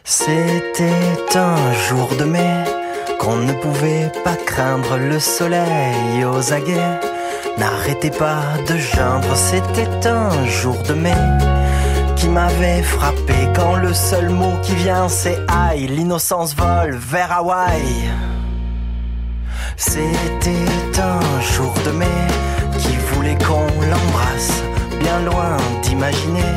C'était 0.05 1.37
un 1.37 1.73
jour 1.89 2.09
de 2.19 2.25
mai 2.25 2.65
qu'on 3.19 3.37
ne 3.37 3.53
pouvait 3.53 4.11
pas 4.25 4.35
craindre 4.37 4.97
le 4.99 5.19
soleil 5.19 6.25
aux 6.25 6.53
aguets. 6.53 6.99
N'arrêtez 7.59 8.11
pas 8.11 8.43
de 8.69 8.77
geindre, 8.77 9.35
c'était 9.35 10.09
un 10.09 10.47
jour 10.47 10.77
de 10.89 10.95
mai 10.95 11.15
qui 12.17 12.29
m'avait 12.29 12.83
frappé 12.83 13.35
quand 13.55 13.75
le 13.77 13.93
seul 13.93 14.29
mot 14.29 14.57
qui 14.63 14.75
vient 14.75 15.09
c'est 15.09 15.39
aïe, 15.49 15.87
l'innocence 15.89 16.55
vole 16.55 16.95
vers 16.95 17.33
Hawaï. 17.33 18.11
C'était 19.77 21.01
un 21.01 21.41
jour 21.41 21.75
de 21.85 21.91
mai 21.91 22.07
qui 22.79 22.97
voulait 23.13 23.39
qu'on 23.39 23.67
l'embrasse, 23.91 24.63
bien 25.01 25.21
loin 25.21 25.57
d'imaginer 25.83 26.53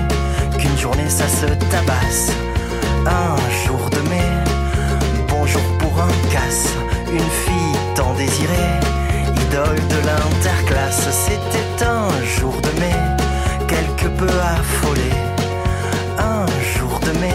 qu'une 0.58 0.78
journée 0.78 1.10
ça 1.10 1.28
se 1.28 1.48
tabasse. 1.72 2.32
Un 3.06 3.36
jour 3.66 3.90
de 3.90 4.02
mai, 4.10 4.30
bonjour 5.28 5.62
pour 5.80 6.00
un 6.00 6.32
casse, 6.32 6.70
une 7.12 7.20
fille 7.20 7.80
tant 7.96 8.14
désirée, 8.14 8.80
idole 9.36 9.76
de 9.76 10.08
l'interclasse. 10.08 11.08
C'était 11.12 11.86
un 11.86 12.10
jour 12.40 12.56
de 12.62 12.80
mai, 12.80 12.96
quelque 13.68 14.08
peu 14.18 14.30
affolé. 14.58 15.12
Un 16.18 16.46
jour 16.78 17.00
de 17.00 17.20
mai 17.20 17.34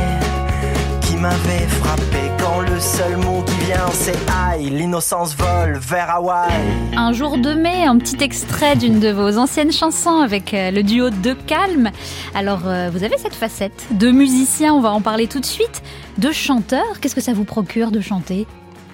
qui 1.02 1.16
m'avait 1.16 1.66
frappé 1.80 2.30
quand 2.38 2.60
le 2.60 2.80
seul 2.80 3.16
mot 3.16 3.42
qui 3.42 3.66
vient 3.66 3.90
c'est 3.92 4.18
aïe, 4.30 4.70
l'innocence 4.70 5.36
vole 5.36 5.78
vers 5.78 6.10
Hawaï. 6.10 6.50
Un 6.96 7.12
jour 7.12 7.38
de 7.38 7.54
mai, 7.54 7.84
un 7.84 7.98
petit 7.98 8.22
extrait 8.22 8.76
d'une 8.76 9.00
de 9.00 9.10
vos 9.10 9.38
anciennes 9.38 9.72
chansons 9.72 10.20
avec 10.20 10.54
euh, 10.54 10.70
le 10.70 10.82
duo 10.82 11.10
De 11.10 11.34
Calme. 11.46 11.90
Alors, 12.34 12.62
euh, 12.66 12.90
vous 12.92 13.04
avez 13.04 13.18
cette 13.18 13.34
facette 13.34 13.86
de 13.92 14.10
musicien, 14.10 14.74
on 14.74 14.80
va 14.80 14.90
en 14.90 15.00
parler 15.00 15.26
tout 15.26 15.40
de 15.40 15.46
suite, 15.46 15.82
de 16.18 16.30
chanteur. 16.32 17.00
Qu'est-ce 17.00 17.14
que 17.14 17.20
ça 17.20 17.32
vous 17.32 17.44
procure 17.44 17.90
de 17.90 18.00
chanter? 18.00 18.46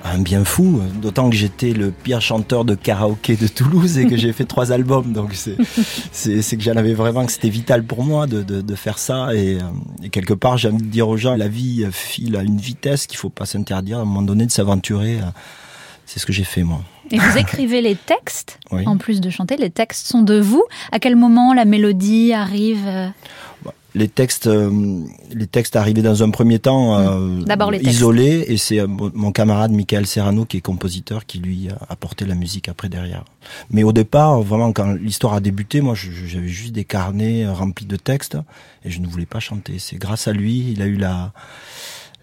Un 0.05 0.19
bien 0.19 0.45
fou, 0.45 0.81
d'autant 1.03 1.29
que 1.31 1.35
j'étais 1.37 1.73
le 1.73 1.91
pire 1.91 2.21
chanteur 2.21 2.65
de 2.65 2.75
karaoké 2.77 3.35
de 3.37 3.49
Toulouse 3.49 3.99
et 3.99 4.07
que 4.07 4.17
j'ai 4.17 4.33
fait 4.33 4.45
trois 4.45 4.71
albums. 4.71 5.13
Donc 5.13 5.35
c'est 5.35 6.57
que 6.57 6.63
j'en 6.63 6.77
avais 6.77 6.95
vraiment 6.95 7.27
que 7.27 7.33
c'était 7.33 7.49
vital 7.49 7.83
pour 7.83 8.05
moi 8.05 8.27
de, 8.29 8.43
de, 8.43 8.61
de 8.61 8.75
faire 8.77 8.99
ça 8.99 9.35
et, 9.35 9.57
euh, 9.57 9.61
et 10.05 10.09
quelque 10.11 10.35
part 10.35 10.59
j'ai 10.59 10.69
envie 10.69 10.83
de 10.83 10.89
dire 10.89 11.09
aux 11.09 11.17
gens 11.17 11.35
la 11.35 11.49
vie 11.49 11.85
file 11.91 12.37
à 12.37 12.43
une 12.43 12.59
vitesse 12.59 13.07
qu'il 13.09 13.19
faut 13.19 13.31
pas 13.31 13.47
s'interdire 13.47 13.99
à 13.99 14.03
un 14.03 14.05
moment 14.05 14.23
donné 14.23 14.47
de 14.47 14.53
s'aventurer. 14.53 15.17
euh, 15.19 15.25
C'est 16.07 16.21
ce 16.21 16.27
que 16.27 16.33
j'ai 16.33 16.45
fait 16.45 16.63
moi. 16.63 16.83
Et 17.11 17.19
vous 17.19 17.39
écrivez 17.39 17.81
les 17.83 17.95
textes, 17.95 18.59
Oui. 18.73 18.83
en 18.87 18.97
plus 18.97 19.21
de 19.21 19.31
chanter, 19.31 19.57
les 19.57 19.71
textes 19.71 20.07
sont 20.09 20.23
de 20.23 20.41
vous. 20.41 20.65
À 20.91 20.99
quel 20.99 21.15
moment 21.15 21.55
la 21.55 21.65
mélodie 21.65 22.33
arrive 22.33 22.83
euh, 22.87 23.09
Les 23.99 24.09
textes, 24.09 24.47
euh, 24.47 24.71
les 25.33 25.47
textes 25.47 25.75
arrivaient 25.75 26.03
dans 26.03 26.23
un 26.23 26.31
premier 26.31 26.59
temps 26.59 26.99
euh, 26.99 27.43
Mmh. 27.77 27.79
Textes. 27.79 27.91
isolés 27.91 28.45
et 28.49 28.57
c'est 28.59 28.79
euh, 28.81 28.87
mon 28.87 29.33
camarade 29.33 29.73
Michael 29.73 30.07
Serrano 30.07 30.45
qui 30.45 30.59
est 30.59 30.61
compositeur 30.61 31.25
qui 31.25 31.39
lui 31.39 31.69
a 31.71 31.79
apporté 31.89 32.27
la 32.27 32.35
musique 32.35 32.69
après 32.69 32.89
derrière. 32.91 33.25
Mais 33.71 33.85
au 33.85 33.93
départ, 33.93 34.43
vraiment 34.43 34.73
quand 34.73 34.93
l'histoire 34.93 35.33
a 35.35 35.41
débuté, 35.41 35.81
moi 35.81 35.95
j'avais 35.97 36.47
juste 36.49 36.73
des 36.75 36.85
carnets 36.85 37.45
euh, 37.47 37.53
remplis 37.53 37.87
de 37.87 37.97
textes 37.97 38.37
et 38.85 38.91
je 38.91 39.01
ne 39.01 39.07
voulais 39.07 39.25
pas 39.27 39.41
chanter. 39.41 39.79
C'est 39.79 39.97
grâce 39.97 40.29
à 40.29 40.33
lui, 40.33 40.73
il 40.73 40.83
a 40.83 40.87
eu 40.87 40.97
la 40.97 41.33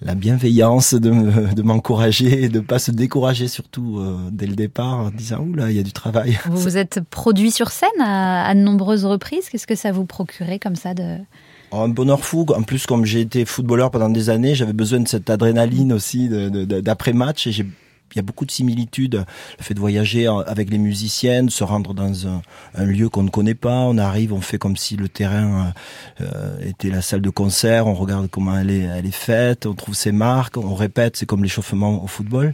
la 0.01 0.15
bienveillance 0.15 0.93
de 0.95 1.11
me- 1.11 1.53
de 1.53 1.61
m'encourager 1.61 2.43
et 2.43 2.49
de 2.49 2.59
pas 2.59 2.77
se 2.77 2.91
décourager 2.91 3.47
surtout 3.47 3.99
euh, 3.99 4.17
dès 4.31 4.47
le 4.47 4.55
départ 4.55 4.97
en 4.99 5.09
disant 5.11 5.39
oula 5.39 5.71
il 5.71 5.77
y 5.77 5.79
a 5.79 5.83
du 5.83 5.93
travail. 5.93 6.37
Vous 6.49 6.57
vous 6.57 6.77
êtes 6.77 6.99
produit 7.09 7.51
sur 7.51 7.69
scène 7.71 8.01
à, 8.01 8.45
à 8.45 8.53
de 8.53 8.59
nombreuses 8.59 9.05
reprises. 9.05 9.47
Qu'est-ce 9.49 9.65
que 9.67 9.75
ça 9.75 9.91
vous 9.93 10.05
procurait 10.05 10.59
comme 10.59 10.75
ça 10.75 10.93
de... 10.93 11.17
Un 11.73 11.87
bonheur 11.89 12.23
fou. 12.23 12.45
En 12.55 12.61
plus, 12.63 12.85
comme 12.85 13.03
j'ai 13.05 13.21
été 13.21 13.45
footballeur 13.45 13.89
pendant 13.91 14.09
des 14.09 14.29
années, 14.29 14.53
j'avais 14.55 14.73
besoin 14.73 14.99
de 14.99 15.07
cette 15.07 15.29
adrénaline 15.29 15.91
aussi 15.91 16.29
de- 16.29 16.49
de- 16.49 16.65
de- 16.65 16.81
d'après-match. 16.81 17.47
Et 17.47 17.51
il 17.51 18.17
y 18.17 18.19
a 18.19 18.21
beaucoup 18.21 18.45
de 18.45 18.51
similitudes. 18.51 19.25
Le 19.57 19.63
fait 19.63 19.73
de 19.73 19.79
voyager 19.79 20.27
avec 20.45 20.69
les 20.69 20.77
musiciennes, 20.77 21.49
se 21.49 21.63
rendre 21.63 21.95
dans 21.95 22.27
un, 22.27 22.41
lieu 22.85 23.09
qu'on 23.09 23.23
ne 23.23 23.29
connaît 23.31 23.55
pas. 23.55 23.79
On 23.79 23.97
arrive, 23.97 24.33
on 24.33 24.41
fait 24.41 24.59
comme 24.59 24.77
si 24.77 24.97
le 24.97 25.09
terrain 25.09 25.73
euh, 26.21 26.25
était 26.61 26.91
la 26.91 27.01
salle 27.01 27.21
de 27.21 27.31
concert. 27.31 27.87
On 27.87 27.95
regarde 27.95 28.27
comment 28.29 28.55
elle 28.55 28.69
est, 28.69 28.81
elle 28.83 29.07
est 29.07 29.11
faite. 29.11 29.65
On 29.65 29.73
trouve 29.73 29.95
ses 29.95 30.11
marques. 30.11 30.57
On 30.57 30.75
répète. 30.75 31.17
C'est 31.17 31.25
comme 31.25 31.41
l'échauffement 31.41 32.03
au 32.03 32.07
football. 32.07 32.53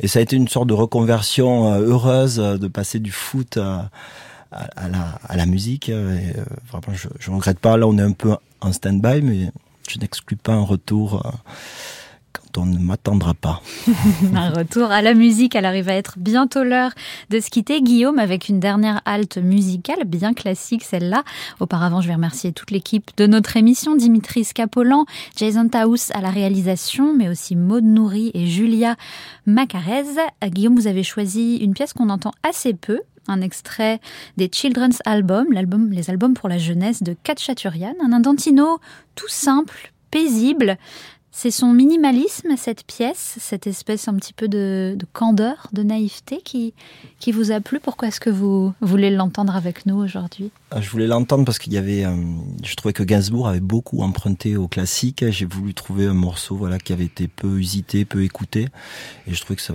Et 0.00 0.08
ça 0.08 0.18
a 0.18 0.22
été 0.22 0.34
une 0.34 0.48
sorte 0.48 0.66
de 0.68 0.74
reconversion 0.74 1.72
euh, 1.72 1.80
heureuse 1.80 2.40
euh, 2.40 2.56
de 2.58 2.66
passer 2.66 2.98
du 2.98 3.12
foot 3.12 3.56
à, 3.56 3.90
à, 4.52 5.36
la, 5.36 5.46
musique. 5.46 5.88
Et, 5.88 5.94
euh, 5.94 6.44
vraiment, 6.70 6.96
je, 6.96 7.08
je 7.18 7.30
regrette 7.30 7.58
pas. 7.58 7.76
Là, 7.76 7.86
on 7.86 7.96
est 7.98 8.02
un 8.02 8.12
peu 8.12 8.34
en 8.60 8.72
stand-by, 8.72 9.22
mais 9.22 9.50
je 9.88 9.98
n'exclus 9.98 10.36
pas 10.36 10.52
un 10.52 10.62
retour 10.62 11.26
euh, 11.26 11.30
quand 12.32 12.58
on 12.58 12.66
ne 12.66 12.78
m'attendra 12.78 13.34
pas. 13.34 13.62
Un 14.34 14.50
retour 14.50 14.90
à 14.90 15.00
la 15.02 15.14
musique. 15.14 15.54
Elle 15.54 15.64
arrive 15.64 15.88
à 15.88 15.94
être 15.94 16.18
bientôt 16.18 16.62
l'heure 16.62 16.92
de 17.30 17.40
se 17.40 17.48
quitter. 17.48 17.80
Guillaume, 17.80 18.18
avec 18.18 18.48
une 18.48 18.60
dernière 18.60 19.00
halte 19.06 19.38
musicale, 19.38 20.04
bien 20.04 20.34
classique 20.34 20.84
celle-là. 20.84 21.24
Auparavant, 21.60 22.00
je 22.00 22.08
vais 22.08 22.14
remercier 22.14 22.52
toute 22.52 22.70
l'équipe 22.70 23.10
de 23.16 23.26
notre 23.26 23.56
émission. 23.56 23.96
Dimitri 23.96 24.44
Scapolan, 24.44 25.06
Jason 25.36 25.68
Taous 25.68 26.12
à 26.12 26.20
la 26.20 26.30
réalisation, 26.30 27.14
mais 27.14 27.28
aussi 27.28 27.56
Maud 27.56 27.84
Nourri 27.84 28.30
et 28.34 28.46
Julia 28.46 28.96
Macarez. 29.46 30.04
Guillaume, 30.44 30.76
vous 30.76 30.86
avez 30.86 31.02
choisi 31.02 31.56
une 31.56 31.72
pièce 31.72 31.92
qu'on 31.94 32.10
entend 32.10 32.32
assez 32.42 32.74
peu. 32.74 33.00
Un 33.28 33.40
extrait 33.42 34.00
des 34.36 34.50
Children's 34.50 34.98
Album, 35.04 35.52
l'album, 35.52 35.92
les 35.92 36.10
albums 36.10 36.34
pour 36.34 36.48
la 36.48 36.58
jeunesse 36.58 37.02
de 37.02 37.14
Kat 37.22 37.34
Chaturian. 37.38 37.94
Un 38.02 38.12
indantino 38.12 38.80
tout 39.14 39.28
simple, 39.28 39.92
paisible. 40.10 40.78
C'est 41.30 41.50
son 41.52 41.72
minimalisme, 41.72 42.56
cette 42.56 42.84
pièce, 42.84 43.36
cette 43.38 43.68
espèce 43.68 44.08
un 44.08 44.14
petit 44.14 44.32
peu 44.32 44.48
de, 44.48 44.96
de 44.98 45.06
candeur, 45.12 45.68
de 45.72 45.84
naïveté 45.84 46.40
qui, 46.42 46.74
qui 47.20 47.30
vous 47.30 47.52
a 47.52 47.60
plu. 47.60 47.78
Pourquoi 47.78 48.08
est-ce 48.08 48.18
que 48.18 48.30
vous 48.30 48.72
voulez 48.80 49.10
l'entendre 49.10 49.54
avec 49.54 49.86
nous 49.86 49.94
aujourd'hui? 49.96 50.50
Ah, 50.72 50.80
Je 50.80 50.90
voulais 50.90 51.06
l'entendre 51.06 51.44
parce 51.44 51.60
qu'il 51.60 51.72
y 51.72 51.78
avait, 51.78 52.04
euh, 52.04 52.16
je 52.64 52.74
trouvais 52.74 52.92
que 52.92 53.04
Gainsbourg 53.04 53.46
avait 53.46 53.60
beaucoup 53.60 54.00
emprunté 54.00 54.56
au 54.56 54.66
classique. 54.66 55.24
J'ai 55.28 55.44
voulu 55.44 55.74
trouver 55.74 56.06
un 56.06 56.14
morceau, 56.14 56.56
voilà, 56.56 56.78
qui 56.78 56.92
avait 56.92 57.04
été 57.04 57.28
peu 57.28 57.58
usité, 57.58 58.04
peu 58.04 58.24
écouté, 58.24 58.66
et 59.28 59.34
je 59.34 59.40
trouvais 59.40 59.56
que 59.56 59.62
ça, 59.62 59.74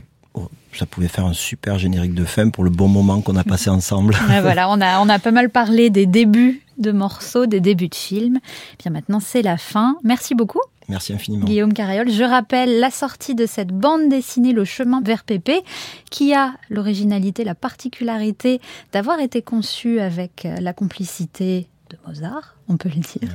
ça 0.73 0.85
pouvait 0.85 1.07
faire 1.07 1.25
un 1.25 1.33
super 1.33 1.77
générique 1.77 2.13
de 2.13 2.25
fin 2.25 2.49
pour 2.49 2.63
le 2.63 2.69
bon 2.69 2.87
moment 2.87 3.21
qu'on 3.21 3.35
a 3.35 3.43
passé 3.43 3.69
ensemble. 3.69 4.15
Ouais, 4.29 4.41
voilà, 4.41 4.69
on 4.69 4.81
a, 4.81 4.99
on 4.99 5.09
a 5.09 5.19
pas 5.19 5.31
mal 5.31 5.49
parlé 5.49 5.89
des 5.89 6.05
débuts 6.05 6.61
de 6.77 6.91
morceaux, 6.91 7.45
des 7.45 7.59
débuts 7.59 7.89
de 7.89 7.95
films. 7.95 8.39
Bien 8.79 8.91
maintenant, 8.91 9.19
c'est 9.19 9.41
la 9.41 9.57
fin. 9.57 9.97
Merci 10.03 10.33
beaucoup. 10.33 10.61
Merci 10.89 11.13
infiniment. 11.13 11.45
Guillaume 11.45 11.73
Carriol, 11.73 12.09
je 12.09 12.23
rappelle 12.23 12.79
la 12.79 12.89
sortie 12.89 13.35
de 13.35 13.45
cette 13.45 13.69
bande 13.69 14.09
dessinée 14.09 14.53
Le 14.53 14.65
chemin 14.65 15.01
vers 15.01 15.23
Pépé, 15.23 15.61
qui 16.09 16.33
a 16.33 16.53
l'originalité, 16.69 17.43
la 17.43 17.55
particularité 17.55 18.59
d'avoir 18.91 19.19
été 19.19 19.41
conçue 19.41 19.99
avec 19.99 20.45
euh, 20.45 20.55
la 20.59 20.73
complicité 20.73 21.67
de 21.89 21.97
Mozart, 22.07 22.55
on 22.69 22.77
peut 22.77 22.89
le 22.89 23.01
dire, 23.01 23.29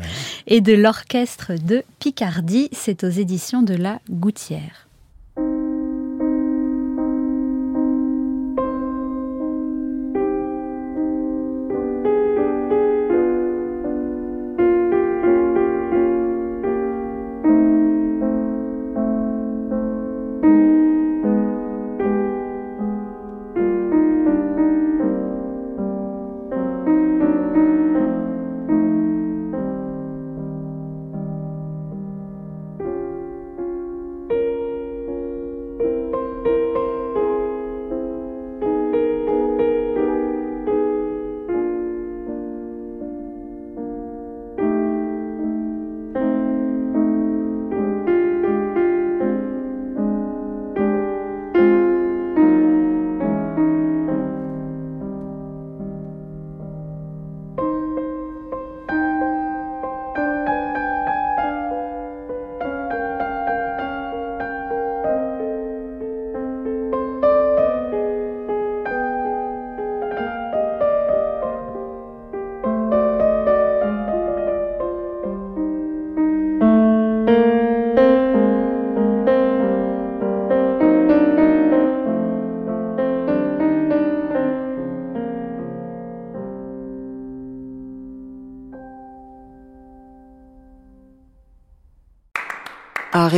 et 0.46 0.60
de 0.60 0.72
l'orchestre 0.72 1.52
de 1.54 1.84
Picardie. 2.00 2.68
C'est 2.72 3.04
aux 3.04 3.10
éditions 3.10 3.62
de 3.62 3.74
La 3.74 4.00
Gouttière. 4.10 4.87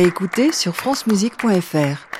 Réécouter 0.01 0.51
sur 0.51 0.75
francemusique.fr. 0.75 2.10